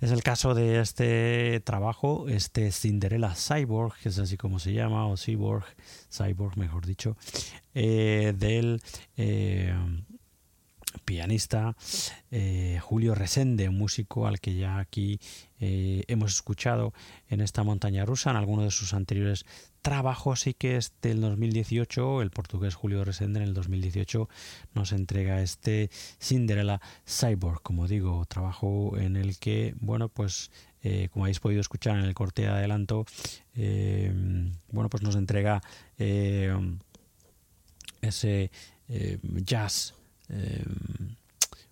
Es 0.01 0.13
el 0.13 0.23
caso 0.23 0.55
de 0.55 0.81
este 0.81 1.61
trabajo, 1.61 2.29
este 2.29 2.71
Cinderella 2.71 3.35
Cyborg, 3.35 3.95
que 4.01 4.11
es 4.11 4.19
así 4.21 4.37
como 4.37 4.61
se 4.61 4.73
llama, 4.73 5.09
o 5.09 5.17
Cyborg, 5.17 5.65
Cyborg 6.09 6.57
mejor 6.57 6.87
dicho, 6.87 7.17
eh, 7.75 8.33
del 8.37 8.81
eh, 9.17 9.75
pianista 11.09 11.75
eh, 12.31 12.79
Julio 12.83 13.15
Resende, 13.15 13.71
un 13.71 13.79
músico 13.79 14.27
al 14.27 14.41
que 14.41 14.55
ya 14.55 14.79
aquí 14.79 15.19
eh, 15.59 16.03
hemos 16.07 16.35
escuchado 16.35 16.93
en 17.31 17.41
esta 17.41 17.63
montaña 17.63 18.05
rusa, 18.05 18.29
en 18.29 18.37
alguno 18.37 18.65
de 18.65 18.71
sus 18.71 18.93
anteriores 18.93 19.47
trabajos, 19.81 20.47
y 20.47 20.53
que 20.53 20.77
es 20.77 20.93
del 21.01 21.23
2018, 21.23 22.21
el 22.21 22.31
portugués 22.31 22.75
Julio 22.75 23.07
Resende 23.07 23.41
en 23.41 23.47
el 23.49 23.55
2018 23.55 24.29
nos 24.75 24.93
entrega 24.93 25.41
este 25.41 25.89
Cinderella 26.21 26.79
Cyborg, 27.07 27.63
como 27.63 27.89
digo, 27.89 28.27
trabajo 28.27 28.99
en 28.99 29.17
el 29.17 29.39
que, 29.39 29.75
bueno, 29.81 30.11
pues 30.11 30.51
eh, 30.83 31.09
como 31.11 31.25
habéis 31.25 31.41
podido 31.41 31.63
escuchar 31.63 31.97
en 31.97 32.05
el 32.05 32.13
corte 32.13 32.43
de 32.43 32.49
adelanto, 32.49 33.07
bueno, 33.55 34.91
pues 34.91 35.03
nos 35.03 35.17
entrega 35.17 35.63
ese 38.03 38.51
jazz 39.45 39.95
Em, 40.29 41.16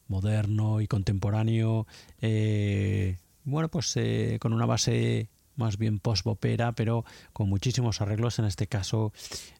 moderno 0.09 0.81
y 0.81 0.87
contemporáneo, 0.87 1.87
eh, 2.21 3.17
bueno, 3.45 3.69
pues 3.69 3.93
eh, 3.97 4.39
con 4.41 4.53
una 4.53 4.67
base 4.67 5.29
más 5.57 5.79
bien 5.79 5.99
post-bopera, 5.99 6.73
pero 6.73 7.05
con 7.33 7.49
muchísimos 7.49 8.01
arreglos, 8.01 8.39
en 8.39 8.45
este 8.45 8.67
caso 8.67 9.13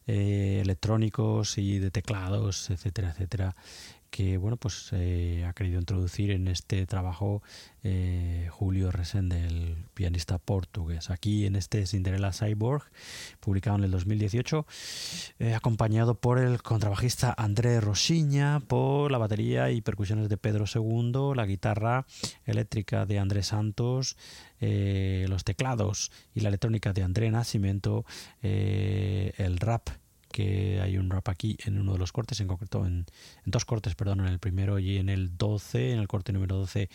eh, 0.05 0.59
electrónicos 0.61 1.57
y 1.57 1.79
de 1.79 1.91
teclados, 1.91 2.69
etcétera, 2.69 3.11
etcétera, 3.11 3.55
que 4.09 4.37
bueno 4.37 4.57
pues 4.57 4.89
eh, 4.93 5.45
ha 5.47 5.53
querido 5.53 5.79
introducir 5.79 6.31
en 6.31 6.47
este 6.47 6.85
trabajo 6.85 7.41
eh, 7.83 8.47
Julio 8.51 8.91
Resende, 8.91 9.45
el 9.45 9.77
pianista 9.93 10.37
portugués. 10.37 11.09
Aquí 11.09 11.45
en 11.45 11.55
este 11.55 11.85
Cinderella 11.85 12.31
Cyborg, 12.33 12.83
publicado 13.39 13.77
en 13.77 13.85
el 13.85 13.91
2018, 13.91 14.65
eh, 15.39 15.53
acompañado 15.53 16.15
por 16.15 16.39
el 16.39 16.61
contrabajista 16.61 17.33
André 17.37 17.79
Rosiña, 17.79 18.59
por 18.61 19.11
la 19.11 19.17
batería 19.17 19.71
y 19.71 19.81
percusiones 19.81 20.29
de 20.29 20.37
Pedro 20.37 20.65
II, 20.73 21.35
la 21.35 21.45
guitarra 21.45 22.05
eléctrica 22.45 23.05
de 23.05 23.19
André 23.19 23.43
Santos, 23.43 24.17
los 24.59 25.43
teclados 25.43 26.11
y 26.33 26.41
la 26.41 26.49
electrónica 26.49 26.91
de 26.91 27.03
André 27.03 27.29
Nascimento, 27.29 28.05
el 28.41 29.57
rap 29.59 29.89
que 30.37 30.79
hay 30.83 30.99
un 30.99 31.09
rap 31.09 31.29
aquí 31.29 31.57
en 31.65 31.79
uno 31.79 31.93
de 31.93 31.97
los 31.97 32.11
cortes, 32.11 32.39
en 32.41 32.47
concreto 32.47 32.85
en, 32.85 33.07
dos 33.45 33.65
cortes, 33.65 33.95
perdón, 33.95 34.19
en 34.19 34.27
el 34.27 34.37
primero 34.37 34.77
y 34.77 34.97
en 34.97 35.09
el 35.09 35.35
12, 35.35 35.93
en 35.93 35.97
el 35.97 36.07
corte 36.07 36.31
número 36.31 36.57
12 36.57 36.89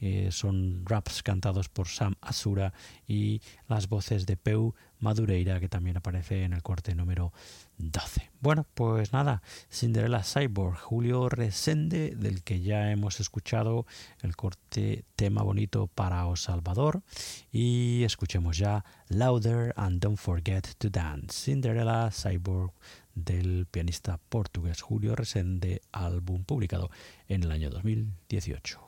eh, 0.00 0.28
son 0.32 0.82
raps 0.84 1.22
cantados 1.22 1.68
por 1.68 1.86
Sam 1.86 2.16
Asura 2.20 2.72
y 3.06 3.40
las 3.68 3.88
voces 3.88 4.26
de 4.26 4.36
Peu 4.36 4.74
Madureira 4.98 5.60
que 5.60 5.68
también 5.68 5.96
aparece 5.96 6.42
en 6.42 6.52
el 6.52 6.64
corte 6.64 6.96
número 6.96 7.32
12. 7.78 8.30
Bueno, 8.40 8.66
pues 8.74 9.12
nada, 9.12 9.42
Cinderella 9.70 10.22
Cyborg, 10.22 10.78
Julio 10.78 11.28
Resende, 11.28 12.14
del 12.16 12.42
que 12.42 12.60
ya 12.60 12.90
hemos 12.90 13.20
escuchado 13.20 13.86
el 14.22 14.36
corte 14.36 15.04
tema 15.16 15.42
bonito 15.42 15.86
para 15.86 16.26
O 16.26 16.36
Salvador 16.36 17.02
y 17.50 18.02
escuchemos 18.04 18.58
ya 18.58 18.84
Louder 19.08 19.72
and 19.76 20.00
Don't 20.00 20.18
Forget 20.18 20.74
to 20.78 20.90
Dance, 20.90 21.44
Cinderella 21.44 22.10
Cyborg 22.10 22.72
del 23.14 23.66
pianista 23.66 24.18
portugués 24.28 24.82
Julio 24.82 25.16
Resende, 25.16 25.82
álbum 25.92 26.44
publicado 26.44 26.90
en 27.28 27.42
el 27.42 27.52
año 27.52 27.70
2018. 27.70 28.87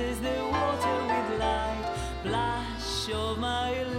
splashes 0.00 0.20
the 0.20 0.44
water 0.50 0.98
with 1.06 1.40
light, 1.40 1.84
blush 2.22 3.12
of 3.12 3.38
my. 3.38 3.89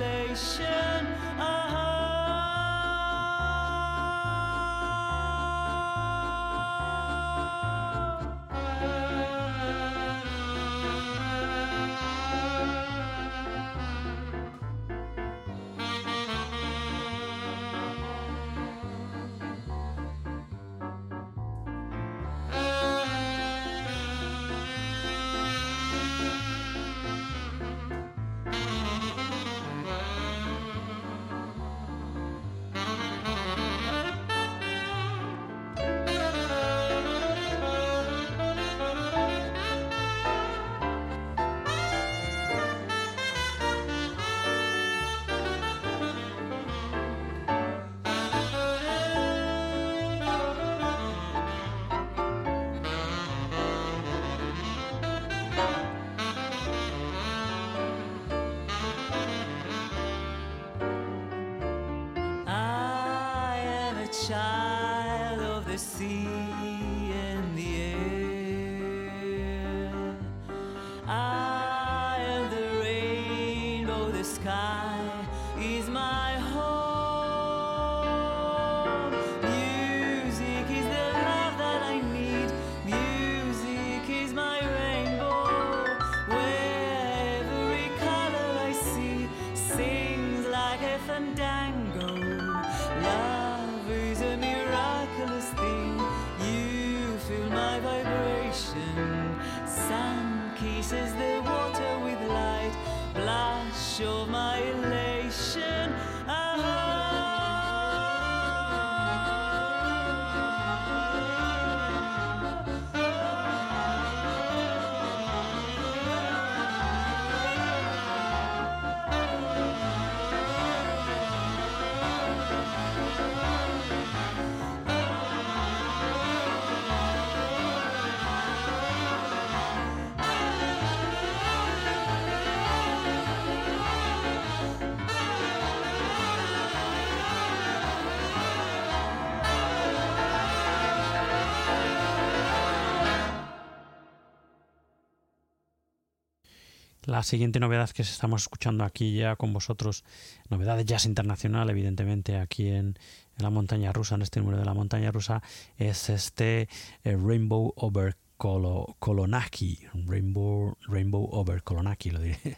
La 147.05 147.23
siguiente 147.23 147.59
novedad 147.59 147.89
que 147.89 148.03
estamos 148.03 148.43
escuchando 148.43 148.83
aquí 148.83 149.15
ya 149.15 149.35
con 149.35 149.53
vosotros, 149.53 150.03
novedad 150.49 150.77
de 150.77 150.85
jazz 150.85 151.05
internacional, 151.05 151.69
evidentemente 151.69 152.37
aquí 152.37 152.67
en, 152.67 152.97
la 153.37 153.49
montaña 153.49 153.91
rusa, 153.91 154.15
en 154.15 154.21
este 154.21 154.39
número 154.39 154.59
de 154.59 154.65
la 154.65 154.73
montaña 154.73 155.11
rusa, 155.11 155.41
es 155.77 156.09
este 156.09 156.69
eh, 157.03 157.17
Rainbow 157.17 157.73
Over 157.75 158.15
Kolonaki, 158.37 159.79
Rainbow, 160.05 160.77
Rainbow 160.87 161.27
Over 161.31 161.63
Kolonaki, 161.63 162.11
lo 162.11 162.19
diré, 162.19 162.57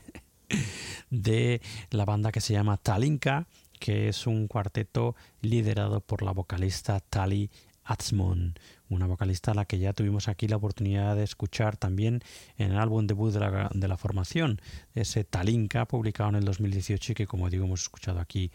de 1.10 1.62
la 1.90 2.06
banda 2.06 2.32
que 2.32 2.42
se 2.42 2.54
llama 2.54 2.78
Talinka, 2.78 3.48
que 3.80 4.10
es 4.10 4.28
un 4.28 4.48
cuarteto 4.48 5.16
liderado 5.42 6.02
por 6.02 6.22
la 6.22 6.32
vocalista 6.32 7.00
Tali 7.00 7.50
Atzmon, 7.84 8.56
una 8.94 9.08
vocalista 9.08 9.52
a 9.52 9.54
la 9.54 9.66
que 9.66 9.80
ya 9.80 9.94
tuvimos 9.94 10.28
aquí 10.28 10.48
la 10.48 10.58
oportunidad 10.58 11.16
de 11.16 11.24
escuchar 11.24 11.78
también 11.78 12.22
en 12.58 12.72
el 12.72 12.78
álbum 12.78 13.08
debut 13.08 13.34
de 13.34 13.40
la, 13.40 13.70
de 13.74 13.88
la 13.88 13.98
formación, 13.98 14.62
ese 14.96 15.24
Talinka, 15.24 15.86
publicado 15.86 16.30
en 16.30 16.36
el 16.36 16.46
2018 16.46 17.12
y 17.12 17.16
que 17.16 17.28
como 17.28 17.50
digo 17.50 17.66
hemos 17.66 17.82
escuchado 17.82 18.20
aquí 18.20 18.52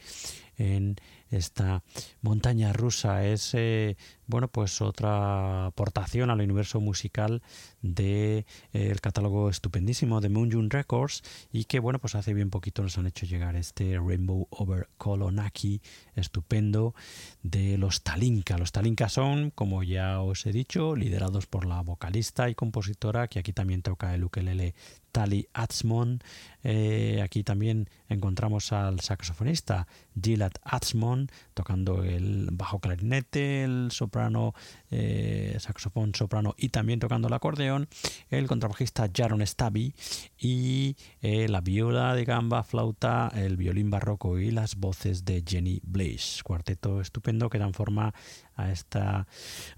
en 0.56 0.96
esta 1.30 1.82
montaña 2.22 2.72
rusa. 2.72 3.24
Es 3.24 3.54
eh, 3.54 3.96
bueno 4.26 4.48
pues 4.48 4.80
otra 4.80 5.66
aportación 5.66 6.30
al 6.30 6.40
universo 6.40 6.80
musical 6.80 7.42
de 7.82 8.46
eh, 8.72 8.94
catálogo 9.00 9.50
estupendísimo 9.50 10.20
de 10.20 10.28
Moonjun 10.28 10.70
Records 10.70 11.22
y 11.52 11.64
que 11.64 11.80
bueno 11.80 11.98
pues 11.98 12.14
hace 12.14 12.34
bien 12.34 12.50
poquito 12.50 12.82
nos 12.82 12.98
han 12.98 13.06
hecho 13.06 13.26
llegar 13.26 13.56
este 13.56 13.98
Rainbow 13.98 14.46
Over 14.50 14.88
Kolonaki 14.98 15.80
estupendo 16.14 16.94
de 17.42 17.78
los 17.78 18.02
Talinka. 18.02 18.58
Los 18.58 18.72
Talinka 18.72 19.08
son, 19.08 19.50
como 19.50 19.82
ya 19.82 20.20
os 20.20 20.46
he 20.46 20.52
dicho, 20.52 20.96
liderados 20.96 21.46
por 21.46 21.66
la 21.66 21.80
vocalista 21.82 22.48
y 22.50 22.54
compositora 22.54 23.28
que 23.28 23.38
aquí 23.38 23.52
también 23.52 23.82
toca 23.82 24.14
el 24.14 24.24
ukelele 24.24 24.74
Tali 25.12 25.48
Atzmon. 25.52 26.20
Eh, 26.62 27.20
aquí 27.22 27.42
también 27.42 27.88
encontramos 28.08 28.72
al 28.72 29.00
saxofonista 29.00 29.86
Gilad 30.20 30.52
Atzmon 30.62 31.17
tocando 31.54 32.04
el 32.04 32.48
bajo 32.52 32.78
clarinete, 32.80 33.64
el 33.64 33.88
soprano, 33.90 34.54
eh, 34.90 35.56
saxofón 35.58 36.14
soprano 36.14 36.54
y 36.56 36.68
también 36.68 37.00
tocando 37.00 37.28
el 37.28 37.34
acordeón, 37.34 37.88
el 38.30 38.46
contrabajista 38.46 39.10
Jaron 39.14 39.46
Stabi 39.46 39.94
y 40.38 40.96
eh, 41.20 41.48
la 41.48 41.60
viola 41.60 42.14
de 42.14 42.24
gamba, 42.24 42.62
flauta, 42.62 43.30
el 43.34 43.56
violín 43.56 43.90
barroco 43.90 44.38
y 44.38 44.50
las 44.50 44.76
voces 44.76 45.24
de 45.24 45.42
Jenny 45.46 45.80
Blaze. 45.82 46.42
Cuarteto 46.42 47.00
estupendo 47.00 47.50
que 47.50 47.58
dan 47.58 47.74
forma 47.74 48.14
a, 48.54 48.70
esta, 48.70 49.26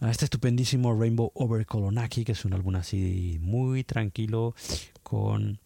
este 0.01 0.25
estupendísimo 0.25 0.99
Rainbow 0.99 1.31
Over 1.35 1.67
Kolonaki, 1.67 2.25
que 2.25 2.33
es 2.33 2.45
un 2.45 2.55
álbum 2.55 2.77
así 2.77 3.39
muy 3.41 3.85
tranquilo 3.85 4.55
con 5.03 5.61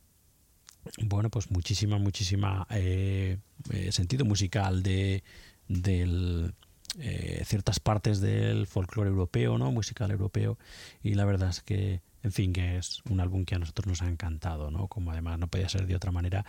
bueno 1.02 1.30
pues 1.30 1.50
muchísima 1.50 1.98
muchísima 1.98 2.66
eh, 2.70 3.38
eh, 3.70 3.92
sentido 3.92 4.24
musical 4.24 4.82
de 4.82 5.22
del 5.68 6.54
eh, 6.98 7.42
ciertas 7.44 7.80
partes 7.80 8.20
del 8.20 8.66
folclore 8.66 9.10
europeo 9.10 9.58
no 9.58 9.72
musical 9.72 10.10
europeo 10.10 10.58
y 11.02 11.14
la 11.14 11.24
verdad 11.24 11.50
es 11.50 11.60
que 11.60 12.02
en 12.24 12.32
fin, 12.32 12.54
que 12.54 12.78
es 12.78 13.02
un 13.10 13.20
álbum 13.20 13.44
que 13.44 13.54
a 13.54 13.58
nosotros 13.58 13.86
nos 13.86 14.02
ha 14.02 14.08
encantado, 14.08 14.70
¿no? 14.70 14.88
Como 14.88 15.12
además 15.12 15.38
no 15.38 15.46
podía 15.46 15.68
ser 15.68 15.86
de 15.86 15.94
otra 15.94 16.10
manera, 16.10 16.46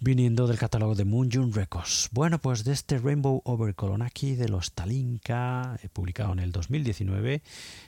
viniendo 0.00 0.48
del 0.48 0.58
catálogo 0.58 0.96
de 0.96 1.04
Moonjun 1.04 1.54
Records. 1.54 2.08
Bueno, 2.10 2.40
pues 2.40 2.64
de 2.64 2.72
este 2.72 2.98
Rainbow 2.98 3.40
Over 3.44 3.76
Kolonaki 3.76 4.34
de 4.34 4.48
los 4.48 4.72
Talinka, 4.72 5.78
eh, 5.80 5.88
publicado 5.88 6.32
en 6.32 6.40
el 6.40 6.50
2019, 6.50 7.40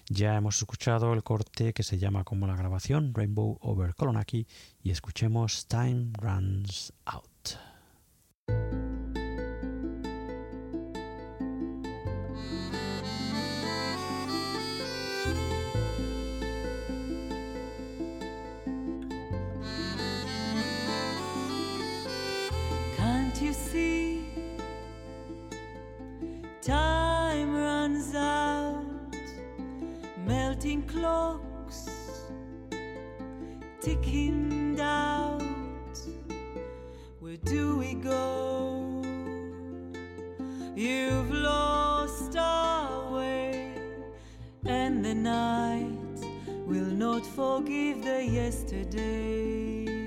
ya 0.09 0.37
hemos 0.37 0.59
escuchado 0.59 1.13
el 1.13 1.25
corte 1.25 1.73
que 1.73 1.83
se 1.83 1.99
llama 1.99 2.23
como 2.23 2.47
la 2.47 2.55
grabación 2.55 3.13
Rainbow 3.13 3.59
Over 3.63 3.97
Kolonaki 3.97 4.47
y 4.85 4.93
escuchemos 4.93 5.67
Time 5.67 6.13
Runs 6.21 6.93
Out. 7.05 7.59
Melting 30.27 30.83
clocks 30.83 31.89
ticking 33.81 34.75
down. 34.77 35.41
Where 37.21 37.39
do 37.39 37.79
we 37.79 37.95
go? 37.95 39.03
You've 40.77 41.31
lost 41.31 42.37
our 42.37 43.15
way, 43.15 43.73
and 44.67 45.03
the 45.05 45.15
night 45.15 46.19
will 46.67 46.93
not 47.05 47.25
forgive 47.25 48.03
the 48.05 48.25
yesterday. 48.25 49.98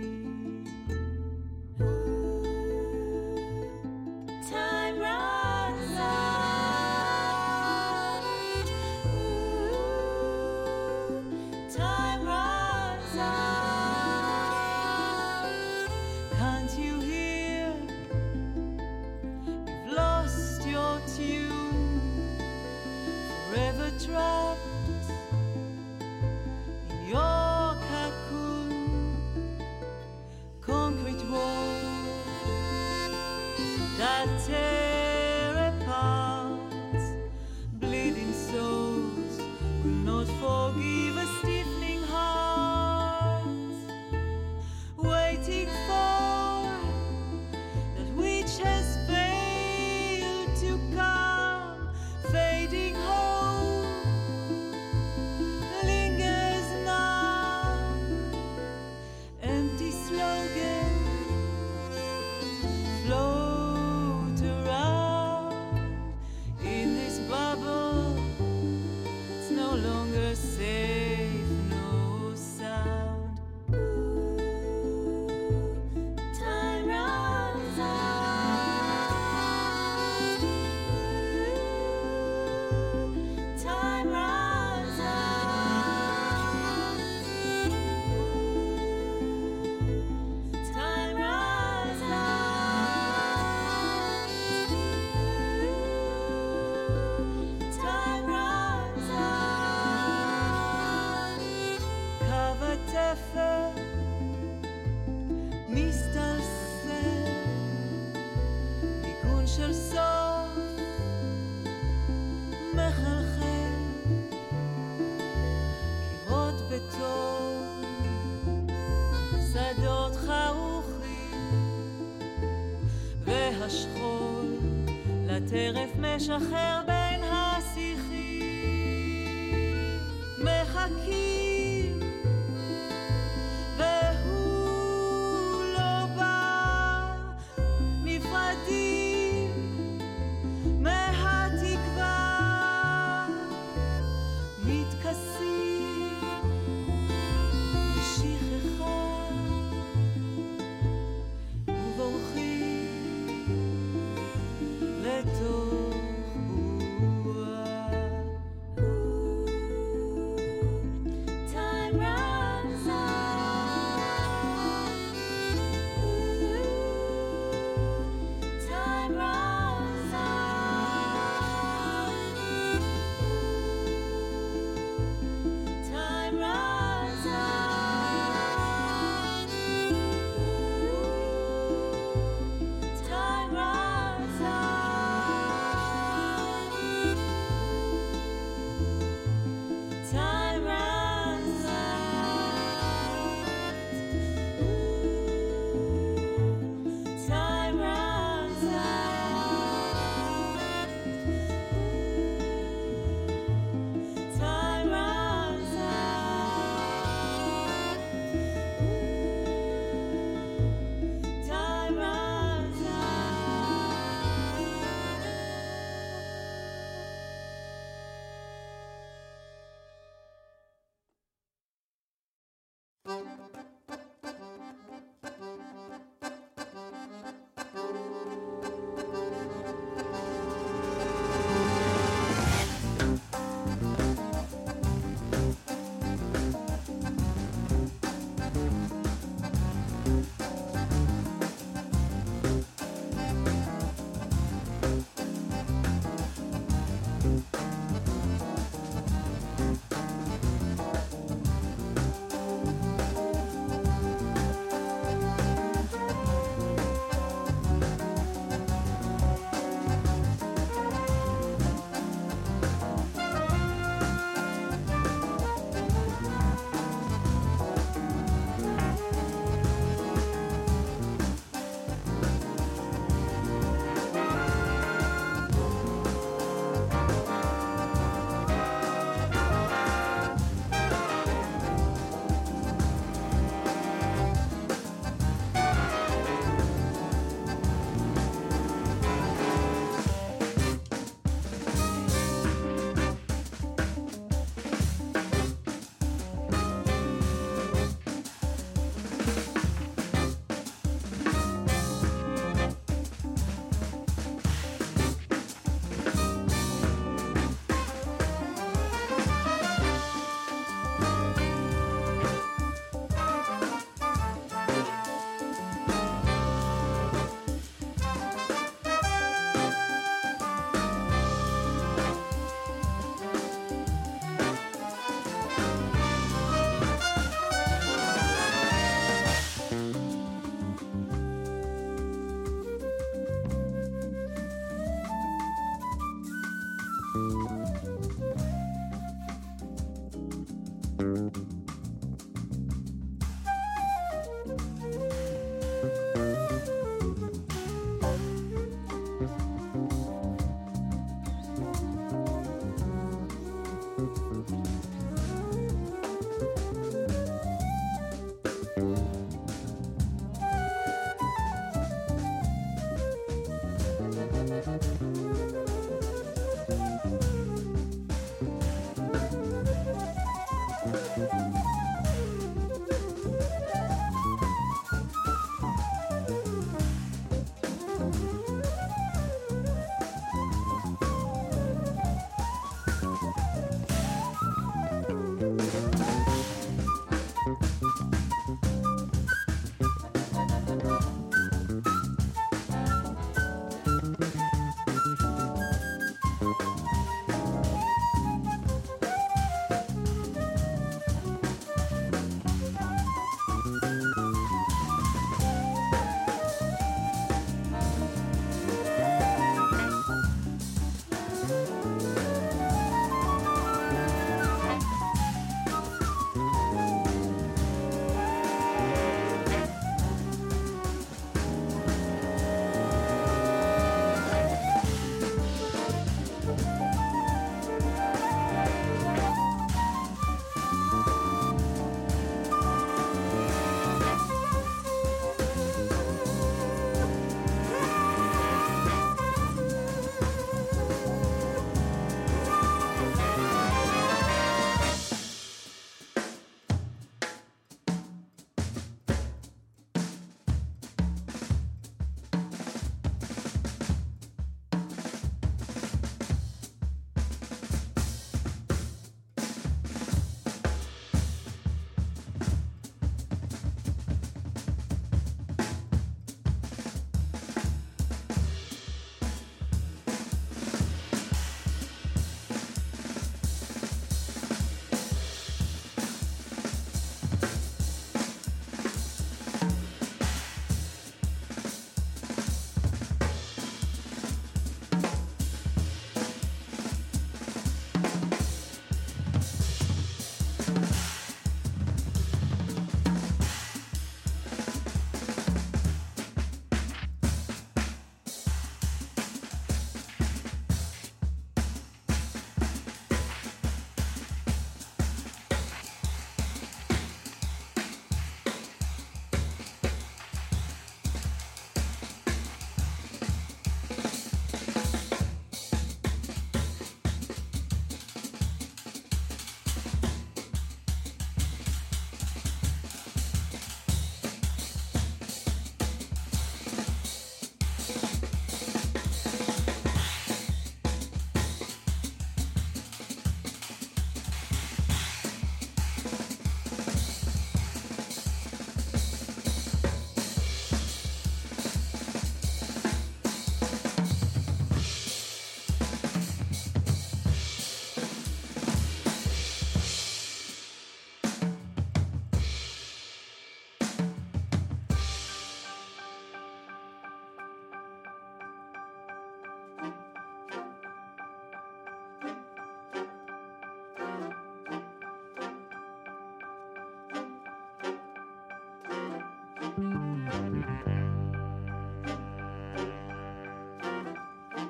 לשחרר 126.22 126.81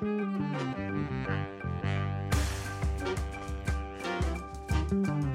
thank 0.02 0.32
you 4.92 5.31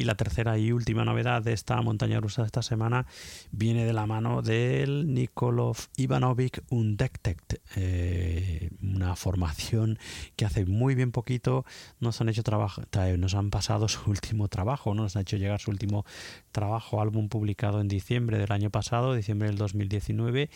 Y 0.00 0.04
la 0.04 0.14
tercera 0.14 0.56
y 0.56 0.72
última 0.72 1.04
novedad 1.04 1.42
de 1.42 1.52
esta 1.52 1.78
montaña 1.82 2.20
rusa 2.20 2.40
de 2.40 2.46
esta 2.46 2.62
semana 2.62 3.04
viene 3.52 3.84
de 3.84 3.92
la 3.92 4.06
mano 4.06 4.40
del 4.40 5.12
Nikolov 5.12 5.76
Ivanovic 5.98 6.62
una 6.70 7.09
formación 9.20 9.98
que 10.36 10.44
hace 10.44 10.64
muy 10.64 10.94
bien 10.94 11.12
poquito 11.12 11.64
nos 12.00 12.20
han 12.20 12.28
hecho 12.28 12.42
trabajo, 12.42 12.82
nos 13.18 13.34
han 13.34 13.50
pasado 13.50 13.88
su 13.88 14.10
último 14.10 14.48
trabajo, 14.48 14.94
nos 14.94 15.16
han 15.16 15.22
hecho 15.22 15.36
llegar 15.36 15.60
su 15.60 15.70
último 15.70 16.04
trabajo, 16.52 17.00
álbum 17.00 17.28
publicado 17.28 17.80
en 17.80 17.88
diciembre 17.88 18.38
del 18.38 18.50
año 18.50 18.70
pasado, 18.70 19.14
diciembre 19.14 19.48
del 19.48 19.58
2019, 19.58 20.50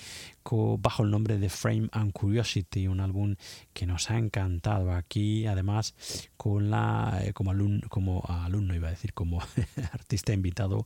bajo 0.78 1.02
el 1.02 1.10
nombre 1.10 1.38
de 1.38 1.48
Frame 1.48 1.88
and 1.92 2.12
Curiosity, 2.12 2.88
un 2.88 3.00
álbum 3.00 3.36
que 3.72 3.86
nos 3.86 4.10
ha 4.10 4.18
encantado 4.18 4.92
aquí, 4.92 5.46
además 5.46 5.94
con 6.36 6.70
la 6.70 7.20
eh, 7.22 7.32
como 7.32 7.50
alumno, 7.50 7.88
como 7.88 8.22
alumno 8.26 8.74
iba 8.74 8.88
a 8.88 8.90
decir, 8.90 9.12
como 9.12 9.40
artista 9.92 10.32
invitado 10.32 10.84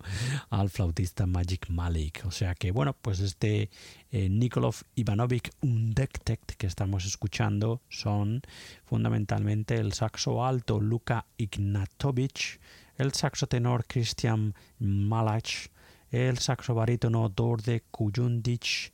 al 0.50 0.70
flautista 0.70 1.26
Magic 1.26 1.68
Malik. 1.70 2.24
O 2.26 2.30
sea 2.30 2.54
que 2.54 2.72
bueno, 2.72 2.94
pues 3.00 3.20
este 3.20 3.70
eh, 4.10 4.28
Nikolov 4.28 4.76
Ivanovic 4.94 5.50
Undetect 5.60 6.52
que 6.52 6.66
estamos 6.66 7.04
escuchando 7.04 7.80
son 7.88 8.42
fundamentalmente 8.84 9.76
el 9.76 9.92
saxo 9.92 10.44
alto 10.44 10.80
Luka 10.80 11.26
Ignatovich, 11.36 12.58
el 12.96 13.12
saxo 13.12 13.46
tenor 13.46 13.84
Christian 13.86 14.54
Malach, 14.78 15.70
el 16.10 16.38
saxo 16.38 16.74
barítono 16.74 17.28
Dorde 17.28 17.82
Kujundich, 17.90 18.92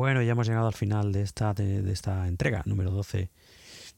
Bueno, 0.00 0.22
ya 0.22 0.32
hemos 0.32 0.48
llegado 0.48 0.66
al 0.66 0.72
final 0.72 1.12
de 1.12 1.20
esta, 1.20 1.52
de, 1.52 1.92
esta 1.92 2.26
entrega 2.26 2.62
número 2.64 2.90
12 2.90 3.28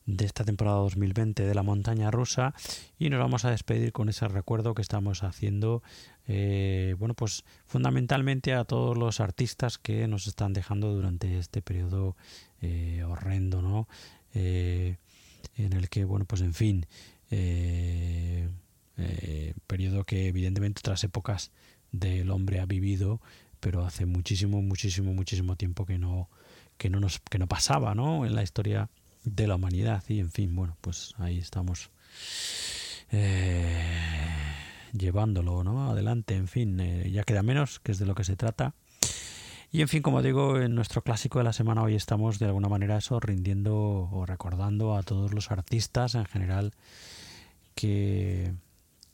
de 0.05 0.25
esta 0.25 0.45
temporada 0.45 0.79
2020 0.79 1.45
de 1.45 1.55
la 1.55 1.63
montaña 1.63 2.11
rusa. 2.11 2.55
Y 2.99 3.09
nos 3.09 3.21
vamos 3.21 3.45
a 3.45 3.53
despedir 3.53 3.93
con 3.93 4.09
ese 4.09 4.27
recuerdo 4.27 4.75
que 4.75 4.83
estamos 4.83 5.23
haciendo 5.23 5.85
eh, 6.27 6.97
bueno 6.99 7.15
pues 7.15 7.45
fundamentalmente 7.67 8.53
a 8.53 8.65
todos 8.65 8.99
los 8.99 9.21
artistas 9.21 9.79
que 9.79 10.09
nos 10.09 10.27
están 10.27 10.55
dejando 10.55 10.93
durante 10.93 11.39
este 11.39 11.63
periodo 11.63 12.17
eh, 12.63 13.05
horrendo 13.07 13.63
no 13.63 13.87
eh, 14.35 14.97
en 15.57 15.73
el 15.73 15.89
que 15.89 16.05
bueno 16.05 16.25
pues 16.25 16.41
en 16.41 16.53
fin 16.53 16.85
periodo 19.69 20.03
que 20.03 20.27
evidentemente 20.27 20.81
otras 20.81 21.05
épocas 21.05 21.53
del 21.93 22.29
hombre 22.33 22.59
ha 22.59 22.67
vivido 22.67 23.21
pero 23.63 23.87
hace 23.87 24.07
muchísimo 24.07 24.61
muchísimo 24.61 25.15
muchísimo 25.15 25.55
tiempo 25.55 25.87
que 25.87 25.97
no 25.97 26.29
que 26.77 26.91
no 26.91 26.99
nos 26.99 27.21
que 27.21 27.39
no 27.39 27.47
pasaba 27.47 27.95
no 27.95 28.27
en 28.27 28.35
la 28.35 28.43
historia 28.43 28.91
de 29.23 29.47
la 29.47 29.55
humanidad. 29.55 30.03
Y 30.09 30.19
en 30.19 30.33
fin 30.33 30.55
bueno 30.57 30.77
pues 30.81 31.15
ahí 31.19 31.39
estamos 31.39 31.91
eh, 33.13 33.87
llevándolo 34.93 35.63
¿no? 35.63 35.89
adelante 35.89 36.35
en 36.35 36.49
fin 36.49 36.81
eh, 36.81 37.09
ya 37.13 37.23
queda 37.23 37.45
menos 37.45 37.79
que 37.79 37.93
es 37.93 37.99
de 37.99 38.07
lo 38.07 38.17
que 38.17 38.25
se 38.25 38.35
trata. 38.35 38.75
Y 39.71 39.81
en 39.81 39.89
fin 39.89 40.03
como 40.03 40.23
digo 40.23 40.61
en 40.61 40.75
nuestro 40.75 41.03
clásico 41.03 41.39
de 41.39 41.45
la 41.45 41.53
semana 41.53 41.85
hoy 41.85 41.95
estamos 41.95 42.41
de 42.41 42.47
alguna 42.47 42.69
manera 42.69 42.97
eso 42.97 43.21
rindiendo 43.21 43.77
o 44.11 44.27
recordando 44.27 44.97
a 44.97 45.05
todos 45.05 45.33
los 45.33 45.53
artistas 45.53 46.17
en 46.17 46.25
general 46.25 46.73
que 47.77 48.53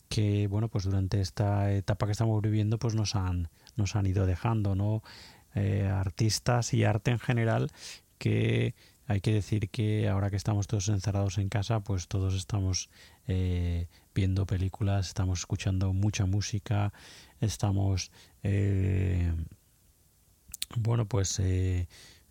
que 0.09 0.47
bueno 0.47 0.69
pues 0.69 0.85
durante 0.85 1.21
esta 1.21 1.71
etapa 1.71 2.07
que 2.07 2.13
estamos 2.13 2.41
viviendo 2.41 2.79
pues 2.79 2.95
nos 2.95 3.15
han 3.15 3.47
nos 3.79 3.95
han 3.95 4.05
ido 4.05 4.27
dejando 4.27 4.75
no 4.75 5.01
eh, 5.55 5.87
artistas 5.91 6.73
y 6.75 6.83
arte 6.83 7.09
en 7.09 7.19
general 7.19 7.71
que 8.19 8.75
hay 9.07 9.21
que 9.21 9.33
decir 9.33 9.69
que 9.71 10.07
ahora 10.07 10.29
que 10.29 10.35
estamos 10.35 10.67
todos 10.67 10.87
encerrados 10.89 11.39
en 11.39 11.49
casa, 11.49 11.79
pues 11.79 12.07
todos 12.07 12.35
estamos 12.35 12.91
eh, 13.27 13.87
viendo 14.13 14.45
películas, 14.45 15.07
estamos 15.07 15.39
escuchando 15.39 15.93
mucha 15.93 16.27
música, 16.27 16.93
estamos, 17.41 18.11
eh, 18.43 19.33
bueno, 20.77 21.07
pues, 21.07 21.41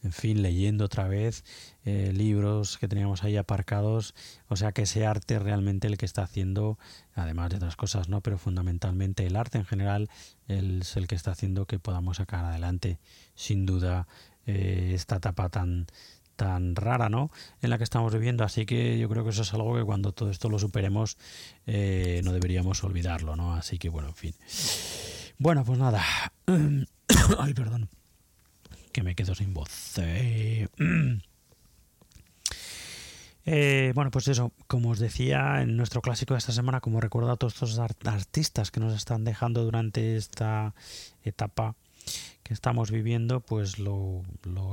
en 0.03 0.13
fin, 0.13 0.43
leyendo 0.43 0.85
otra 0.85 1.09
vez 1.09 1.45
libros 1.85 2.77
que 2.79 2.87
teníamos 2.87 3.25
ahí 3.25 3.37
aparcados. 3.37 4.15
O 4.49 4.57
sea 4.57 4.73
que 4.73 4.83
ese 4.83 5.07
arte 5.07 5.39
realmente 5.39 5.87
el 5.87 5.97
que 5.97 6.07
está 6.07 6.23
haciendo, 6.23 6.79
además 7.15 7.51
de 7.51 7.57
otras 7.57 7.77
cosas, 7.77 8.09
¿no? 8.09 8.21
Pero 8.21 8.39
fundamentalmente 8.39 9.27
el 9.27 9.37
arte 9.37 9.59
en 9.59 9.65
general 9.65 10.11
es 10.47 10.97
el 10.97 11.07
que 11.07 11.15
está 11.15 11.31
haciendo 11.31 11.67
que 11.67 11.79
podamos 11.79 12.19
sacar 12.19 12.45
adelante, 12.45 12.99
sin 13.35 13.65
duda, 13.65 14.07
esta 14.45 15.17
etapa 15.17 15.49
tan 15.49 15.87
tan 16.39 16.77
rara, 16.77 17.09
¿no? 17.09 17.33
En 17.61 17.69
la 17.69 17.79
que 17.79 17.85
estamos 17.85 18.15
viviendo. 18.15 18.45
Así 18.45 18.65
que 18.65 18.97
yo 18.97 19.09
creo 19.09 19.25
que 19.25 19.31
eso 19.31 19.43
es 19.43 19.53
algo 19.53 19.75
que 19.77 19.83
cuando 19.83 20.13
todo 20.13 20.31
esto 20.31 20.49
lo 20.49 20.59
superemos 20.61 21.19
eh, 21.67 22.23
no 22.25 22.33
deberíamos 22.33 22.83
olvidarlo, 22.85 23.35
¿no? 23.35 23.55
Así 23.55 23.77
que 23.79 23.89
bueno, 23.89 24.09
en 24.11 24.15
fin. 24.15 24.35
Bueno, 25.37 25.65
pues 25.65 25.81
nada. 25.81 26.03
Ay, 27.39 27.55
perdón. 27.55 27.91
Que 28.99 29.05
me 29.05 29.15
quedo 29.15 29.33
sin 29.37 29.55
voz. 29.55 29.97
Eh, 29.99 30.67
eh, 33.47 33.93
bueno, 33.95 34.11
pues 34.11 34.27
eso, 34.27 34.51
como 34.67 34.91
os 34.91 34.99
decía 34.99 35.63
en 35.63 35.77
nuestro 35.77 36.03
clásico 36.03 36.35
de 36.35 36.39
esta 36.39 36.51
semana, 36.51 36.81
como 36.81 37.01
recuerdo 37.01 37.31
a 37.31 37.37
todos 37.37 37.53
estos 37.53 37.79
artistas 37.79 38.73
que 38.73 38.81
nos 38.81 38.93
están 38.95 39.23
dejando 39.23 39.63
durante 39.63 40.17
esta 40.17 40.75
etapa 41.23 41.77
que 42.43 42.53
estamos 42.53 42.91
viviendo, 42.91 43.39
pues 43.39 43.79
lo, 43.79 44.25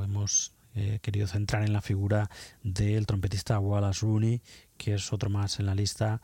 hemos 0.04 0.54
he 0.74 0.98
querido 1.02 1.28
centrar 1.28 1.62
en 1.62 1.74
la 1.74 1.84
figura 1.84 2.32
del 2.64 3.06
trompetista 3.06 3.60
Wallace 3.60 4.00
Rooney, 4.02 4.42
que 4.76 4.96
es 4.96 5.14
otro 5.14 5.30
más 5.30 5.60
en 5.60 5.68
la 5.68 5.76
lista, 5.76 6.20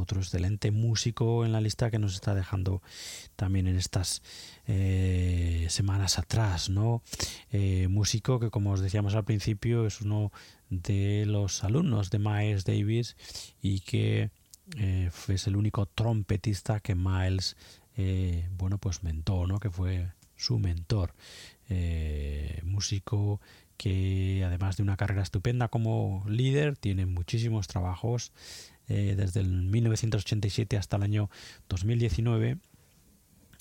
otro 0.00 0.20
excelente 0.20 0.70
músico 0.70 1.44
en 1.44 1.52
la 1.52 1.60
lista 1.60 1.90
que 1.90 1.98
nos 1.98 2.14
está 2.14 2.34
dejando 2.34 2.82
también 3.36 3.66
en 3.66 3.76
estas 3.76 4.22
eh, 4.66 5.66
semanas 5.70 6.18
atrás, 6.18 6.70
¿no? 6.70 7.02
Eh, 7.50 7.88
músico 7.88 8.38
que, 8.40 8.50
como 8.50 8.72
os 8.72 8.80
decíamos 8.80 9.14
al 9.14 9.24
principio, 9.24 9.86
es 9.86 10.00
uno 10.00 10.32
de 10.70 11.24
los 11.26 11.64
alumnos 11.64 12.10
de 12.10 12.18
Miles 12.18 12.64
Davis 12.64 13.16
y 13.62 13.80
que 13.80 14.30
eh, 14.76 15.10
fue 15.12 15.36
el 15.46 15.56
único 15.56 15.86
trompetista 15.86 16.80
que 16.80 16.94
Miles, 16.94 17.56
bueno, 18.58 18.76
pues 18.76 19.02
mentó, 19.02 19.46
¿no? 19.46 19.58
Que 19.58 19.70
fue 19.70 20.12
su 20.36 20.58
mentor. 20.58 21.14
músico 22.62 23.40
que 23.76 24.42
además 24.44 24.76
de 24.76 24.82
una 24.82 24.96
carrera 24.96 25.22
estupenda 25.22 25.68
como 25.68 26.24
líder, 26.28 26.76
tiene 26.76 27.06
muchísimos 27.06 27.68
trabajos 27.68 28.32
eh, 28.88 29.14
desde 29.16 29.40
el 29.40 29.62
1987 29.62 30.76
hasta 30.76 30.96
el 30.96 31.02
año 31.02 31.30
2019. 31.68 32.58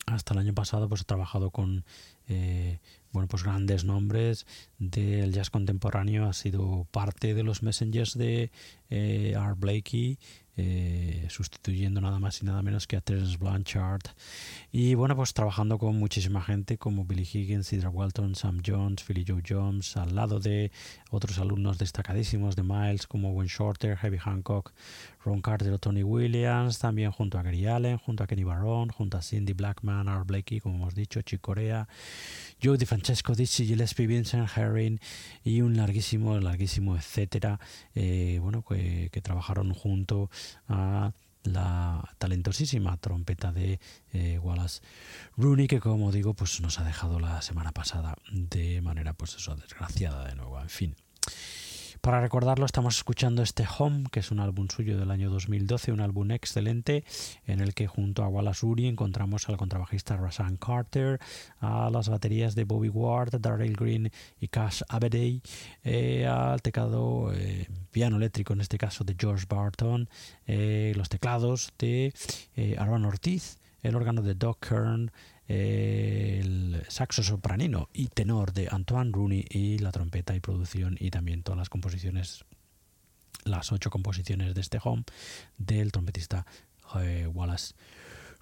Hasta 0.08 0.34
el 0.34 0.40
año 0.40 0.54
pasado 0.54 0.88
pues 0.88 1.02
ha 1.02 1.06
trabajado 1.06 1.50
con 1.50 1.84
eh, 2.28 2.80
bueno 3.12 3.28
pues 3.28 3.44
grandes 3.44 3.86
nombres 3.86 4.46
del 4.78 5.32
jazz 5.34 5.50
contemporáneo 5.50 6.28
ha 6.28 6.34
sido 6.34 6.88
parte 6.92 7.34
de 7.34 7.44
los 7.44 7.64
messengers 7.64 8.18
de 8.18 8.52
eh, 8.90 9.36
Art 9.38 9.60
Blakey 9.60 10.18
eh, 10.58 11.28
sustituyendo 11.30 12.00
nada 12.00 12.18
más 12.18 12.42
y 12.42 12.46
nada 12.46 12.62
menos 12.62 12.88
que 12.88 12.96
a 12.96 13.02
Terence 13.02 13.36
Blanchard. 13.38 14.04
Y 14.72 14.96
bueno, 14.96 15.14
pues 15.14 15.34
trabajando 15.34 15.78
con 15.78 15.98
muchísima 16.00 16.42
gente 16.42 16.78
como 16.78 17.04
Billy 17.04 17.28
Higgins, 17.32 17.68
Cedar 17.68 17.90
Walton, 17.90 18.36
Sam 18.36 18.62
Jones, 18.66 19.04
Philly 19.04 19.26
Joe 19.28 19.44
Jones, 19.46 19.98
al 19.98 20.16
lado 20.16 20.40
de 20.40 20.72
otros 21.12 21.40
alumnos 21.40 21.78
destacadísimos 21.78 22.56
de 22.56 22.64
Miles 22.64 23.06
como 23.06 23.32
Wayne 23.32 23.52
Shorter, 23.54 23.98
Heavy 23.98 24.18
Hancock, 24.18 24.72
Ron 25.26 25.42
Carter 25.42 25.74
o 25.74 25.78
Tony 25.78 26.04
Williams, 26.04 26.80
también 26.80 27.12
junto 27.12 27.38
a 27.38 27.44
Gary 27.44 27.66
Allen, 27.66 27.98
junto 27.98 28.24
a 28.24 28.28
Kenny 28.28 28.46
Barron, 28.46 28.90
junto 28.90 29.18
a 29.18 29.22
Cindy 29.22 29.52
Blackman, 29.52 30.08
Art 30.08 30.26
Blakey, 30.26 30.62
como 30.62 30.76
hemos 30.76 30.96
dicho, 30.96 31.22
Chick 31.22 31.42
Corea, 31.42 31.90
Joe 32.64 32.78
Francesco, 32.86 33.36
Dizzy, 33.36 33.66
Gillespie, 33.66 34.08
Vincent, 34.08 34.50
Herring 34.56 35.00
y 35.44 35.62
un 35.62 35.78
larguísimo, 35.78 36.40
larguísimo 36.40 36.96
etcétera, 36.96 37.60
eh, 37.94 38.40
bueno, 38.42 38.64
que, 38.64 39.10
que 39.12 39.22
trabajaron 39.22 39.74
junto 39.74 40.30
a 40.68 41.14
la 41.44 42.16
talentosísima 42.18 42.98
trompeta 42.98 43.52
de 43.52 43.80
eh, 44.14 44.40
Wallace 44.40 44.82
Rooney 45.38 45.68
que 45.68 45.80
como 45.80 46.12
digo 46.12 46.34
pues 46.34 46.60
nos 46.62 46.80
ha 46.80 46.84
dejado 46.84 47.20
la 47.20 47.42
semana 47.44 47.72
pasada 47.72 48.16
de 48.32 48.82
manera 48.82 49.14
pues 49.14 49.36
eso 49.36 49.56
desgraciada 49.56 50.28
de 50.28 50.36
nuevo. 50.36 50.60
En 50.60 50.70
fin 50.70 50.96
para 52.06 52.22
recordarlo, 52.22 52.68
estamos 52.68 52.98
escuchando 52.98 53.42
este 53.42 53.66
Home, 53.80 54.04
que 54.12 54.20
es 54.20 54.30
un 54.30 54.40
álbum 54.40 54.68
suyo 54.70 54.96
del 54.96 55.10
año 55.10 55.32
2012, 55.32 55.92
un 55.92 56.02
álbum 56.02 56.30
excelente 56.30 57.04
en 57.48 57.62
el 57.62 57.74
que 57.74 57.88
junto 57.88 58.24
a 58.24 58.28
Wallace 58.28 58.64
Uri 58.64 58.88
encontramos 58.88 59.50
al 59.50 59.58
contrabajista 59.58 60.16
Rasan 60.16 60.58
Carter, 60.58 61.20
a 61.62 61.90
las 61.90 62.08
baterías 62.10 62.54
de 62.54 62.64
Bobby 62.64 62.90
Ward, 62.90 63.42
Darrell 63.42 63.76
Green 63.76 64.12
y 64.40 64.50
Cash 64.50 64.84
Avedey, 64.88 65.42
eh, 65.84 66.28
al 66.28 66.62
teclado 66.62 67.34
eh, 67.34 67.68
piano 67.90 68.18
eléctrico, 68.18 68.54
en 68.54 68.62
este 68.62 68.78
caso 68.78 69.04
de 69.04 69.16
George 69.18 69.48
Barton, 69.50 70.08
eh, 70.46 70.94
los 70.96 71.10
teclados 71.10 71.74
de 71.80 72.14
Aaron 72.78 73.06
Ortiz, 73.06 73.58
el 73.82 73.96
órgano 73.96 74.22
de 74.22 74.36
Doc 74.36 74.60
Kern, 74.68 75.12
el 75.48 76.84
saxo 76.88 77.24
sopranino 77.24 77.90
y 77.94 78.08
tenor 78.08 78.54
de 78.54 78.68
Antoine 78.72 79.12
Rooney 79.12 79.46
y 79.50 79.78
la 79.80 79.92
trompeta 79.92 80.36
y 80.36 80.40
producción 80.40 80.98
y 81.00 81.12
también 81.12 81.44
todas 81.44 81.58
las 81.58 81.70
composiciones, 81.70 82.46
las 83.44 83.72
ocho 83.72 83.90
composiciones 83.90 84.56
de 84.56 84.62
este 84.62 84.80
home 84.84 85.04
del 85.58 85.92
trompetista 85.92 86.46
eh, 87.00 87.28
Wallace 87.32 87.76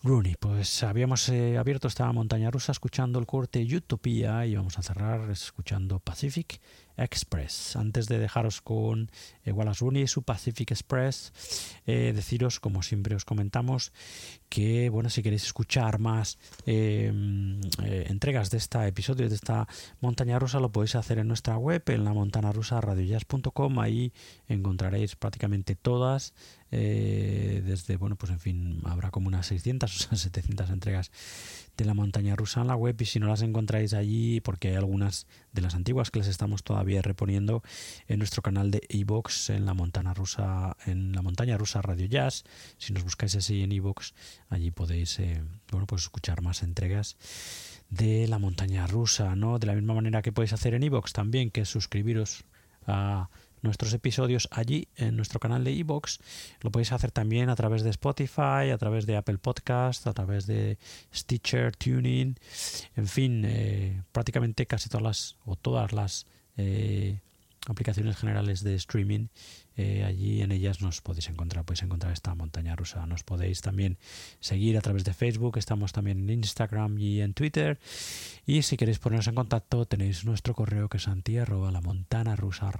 Rooney. 0.04 0.36
Pues 0.40 0.84
habíamos 0.84 1.28
eh, 1.30 1.58
abierto 1.58 1.88
esta 1.88 2.12
montaña 2.12 2.52
rusa 2.52 2.72
escuchando 2.72 3.20
el 3.20 3.26
corte 3.26 3.66
Utopía 3.76 4.46
y 4.46 4.56
vamos 4.56 4.78
a 4.78 4.84
cerrar 4.84 5.30
escuchando 5.30 6.00
Pacific 6.00 6.60
Express. 6.98 7.76
Antes 7.76 8.08
de 8.08 8.20
dejaros 8.20 8.62
con 8.62 9.12
eh, 9.46 9.52
Wallace 9.52 9.84
Rooney 9.84 10.04
y 10.04 10.08
su 10.08 10.24
Pacific 10.24 10.72
Express, 10.72 11.34
deciros, 11.86 12.60
como 12.60 12.82
siempre 12.84 13.16
os 13.16 13.26
comentamos, 13.26 13.92
que 14.54 14.90
bueno, 14.90 15.10
si 15.10 15.24
queréis 15.24 15.46
escuchar 15.46 15.98
más 15.98 16.38
em, 16.68 17.60
eh, 17.84 18.06
entregas 18.08 18.52
de 18.52 18.58
este 18.58 18.86
episodio, 18.86 19.28
de 19.28 19.34
esta 19.34 19.68
montaña 20.00 20.38
rusa, 20.38 20.60
lo 20.60 20.72
podéis 20.72 20.94
hacer 20.94 21.18
en 21.18 21.28
nuestra 21.28 21.58
web, 21.58 21.82
en 21.88 22.04
la 22.04 22.14
montana 22.14 22.52
rusa 22.52 22.80
radiojazz.com, 22.80 23.80
ahí 23.80 24.14
encontraréis 24.48 25.16
prácticamente 25.16 25.74
todas, 25.74 26.36
eh, 26.76 27.62
desde, 27.64 27.98
bueno, 27.98 28.16
pues 28.16 28.32
en 28.32 28.40
fin, 28.40 28.82
habrá 28.86 29.12
como 29.12 29.28
unas 29.28 29.46
600 29.46 30.12
o 30.12 30.16
700 30.16 30.72
entregas 30.72 31.12
de 31.78 31.86
la 31.86 31.94
montaña 31.94 32.36
rusa 32.36 32.62
en 32.62 32.68
la 32.68 32.76
web 32.76 33.00
y 33.00 33.06
si 33.06 33.20
no 33.20 33.28
las 33.28 33.44
encontráis 33.44 33.94
allí, 33.94 34.42
porque 34.42 34.70
hay 34.70 34.76
algunas 34.76 35.28
de 35.52 35.62
las 35.62 35.76
antiguas 35.76 36.10
que 36.10 36.18
les 36.18 36.28
estamos 36.28 36.64
todavía 36.64 37.04
reponiendo 37.04 37.62
en 38.08 38.18
nuestro 38.18 38.42
canal 38.42 38.72
de 38.72 38.82
iVoox 38.90 39.52
en 39.52 39.68
la 39.68 39.76
montaña 39.76 40.16
rusa, 40.16 40.76
en 40.88 41.12
la 41.12 41.22
montaña 41.22 41.60
rusa 41.60 41.84
Radio 41.84 42.08
Jazz. 42.08 42.44
Si 42.80 42.92
nos 42.92 43.04
buscáis 43.04 43.36
así 43.36 43.62
en 43.62 43.72
iVoox, 43.72 44.14
allí 44.50 44.72
podéis 44.72 45.20
eh, 45.20 45.44
bueno, 45.70 45.86
pues 45.86 46.02
escuchar 46.02 46.42
más 46.42 46.64
entregas 46.64 47.18
de 47.92 48.28
la 48.28 48.40
montaña 48.40 48.88
rusa, 48.88 49.36
¿no? 49.36 49.60
De 49.60 49.68
la 49.68 49.76
misma 49.76 49.94
manera 49.94 50.24
que 50.24 50.32
podéis 50.32 50.54
hacer 50.54 50.74
en 50.74 50.82
iVoox 50.82 51.14
también, 51.14 51.52
que 51.52 51.62
es 51.62 51.70
suscribiros 51.70 52.46
a 52.88 53.30
nuestros 53.64 53.94
episodios 53.94 54.48
allí 54.52 54.88
en 54.96 55.16
nuestro 55.16 55.40
canal 55.40 55.64
de 55.64 55.72
iVoox. 55.72 56.20
Lo 56.62 56.72
podéis 56.72 56.92
hacer 56.92 57.12
también 57.12 57.50
a 57.50 57.56
través 57.56 57.82
de 57.84 57.90
Spotify, 57.90 58.70
a 58.72 58.78
través 58.78 59.06
de 59.08 59.16
Apple 59.16 59.40
Podcast, 59.40 60.06
a 60.06 60.14
través 60.14 60.46
de 60.46 60.78
Stitcher, 61.14 61.76
Tuning, 61.76 62.36
en 62.96 63.08
fin, 63.08 63.44
eh, 63.46 64.04
prácticamente 64.12 64.68
casi 64.68 64.90
todas 64.90 65.04
las 65.04 65.38
o 65.46 65.56
todas 65.56 65.92
las 65.94 66.28
eh, 66.58 67.20
aplicaciones 67.68 68.18
generales 68.18 68.64
de 68.64 68.76
streaming 68.76 69.28
eh, 69.76 70.04
allí 70.04 70.42
en 70.42 70.52
ellas 70.52 70.82
nos 70.82 71.02
podéis 71.02 71.30
encontrar, 71.30 71.66
podéis 71.66 71.84
encontrar 71.84 72.14
esta 72.14 72.36
montaña 72.36 72.76
rusa. 72.76 73.06
Nos 73.06 73.24
podéis 73.24 73.62
también 73.62 73.98
seguir 74.40 74.78
a 74.78 74.82
través 74.82 75.04
de 75.04 75.14
Facebook, 75.14 75.58
estamos 75.58 75.92
también 75.94 76.20
en 76.20 76.30
Instagram 76.30 76.98
y 77.00 77.22
en 77.22 77.34
Twitter. 77.34 77.80
Y 78.46 78.62
si 78.62 78.78
queréis 78.78 79.00
ponernos 79.00 79.28
en 79.28 79.36
contacto, 79.36 79.86
tenéis 79.86 80.26
nuestro 80.26 80.54
correo 80.54 80.90
que 80.90 80.98
es 80.98 81.08
la 81.72 81.82
montana 81.82 82.36
rusa 82.36 82.72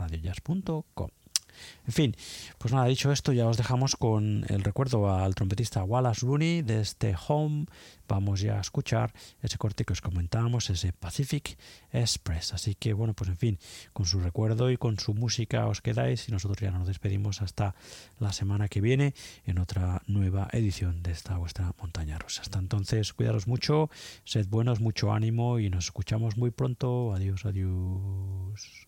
en 1.86 1.94
fin, 1.94 2.16
pues 2.58 2.74
nada, 2.74 2.86
dicho 2.86 3.12
esto, 3.12 3.34
ya 3.34 3.48
os 3.48 3.58
dejamos 3.58 3.96
con 3.96 4.46
el 4.50 4.64
recuerdo 4.64 5.14
al 5.14 5.36
trompetista 5.36 5.84
Wallace 5.84 6.26
Rooney 6.26 6.62
de 6.62 6.82
este 6.82 7.16
Home. 7.28 7.66
Vamos 8.08 8.42
ya 8.42 8.58
a 8.58 8.62
escuchar 8.62 9.14
ese 9.42 9.58
corte 9.58 9.86
que 9.86 9.94
os 9.94 10.02
comentábamos, 10.02 10.70
ese 10.70 10.94
Pacific 10.94 11.58
Express. 11.92 12.54
Así 12.54 12.76
que 12.76 12.94
bueno, 12.94 13.14
pues 13.14 13.30
en 13.30 13.38
fin, 13.38 13.60
con 13.94 14.06
su 14.06 14.20
recuerdo 14.20 14.72
y 14.72 14.78
con 14.78 15.00
su 15.00 15.14
música 15.14 15.68
os 15.68 15.82
quedáis 15.82 16.28
y 16.28 16.32
nosotros 16.32 16.60
ya 16.60 16.72
nos 16.72 16.88
despedimos 16.88 17.42
hasta 17.42 17.76
la 18.20 18.34
semana 18.34 18.68
que 18.68 18.82
viene 18.82 19.14
en 19.46 19.60
otra 19.60 20.02
nueva 20.08 20.48
edición 20.52 21.02
de 21.02 21.12
esta 21.12 21.38
vuestra 21.38 21.74
montaña 21.80 22.20
rusa. 22.20 22.42
Hasta 22.42 22.60
entonces, 22.60 23.14
cuidaros 23.14 23.48
mucho, 23.48 23.90
sed 24.26 24.48
buenos, 24.48 24.80
mucho 24.80 25.12
ánimo 25.12 25.60
y 25.60 25.70
nos 25.70 25.86
escuchamos 25.86 26.38
muy 26.38 26.52
pronto. 26.52 27.14
Adiós, 27.14 27.46
adiós. 27.46 28.88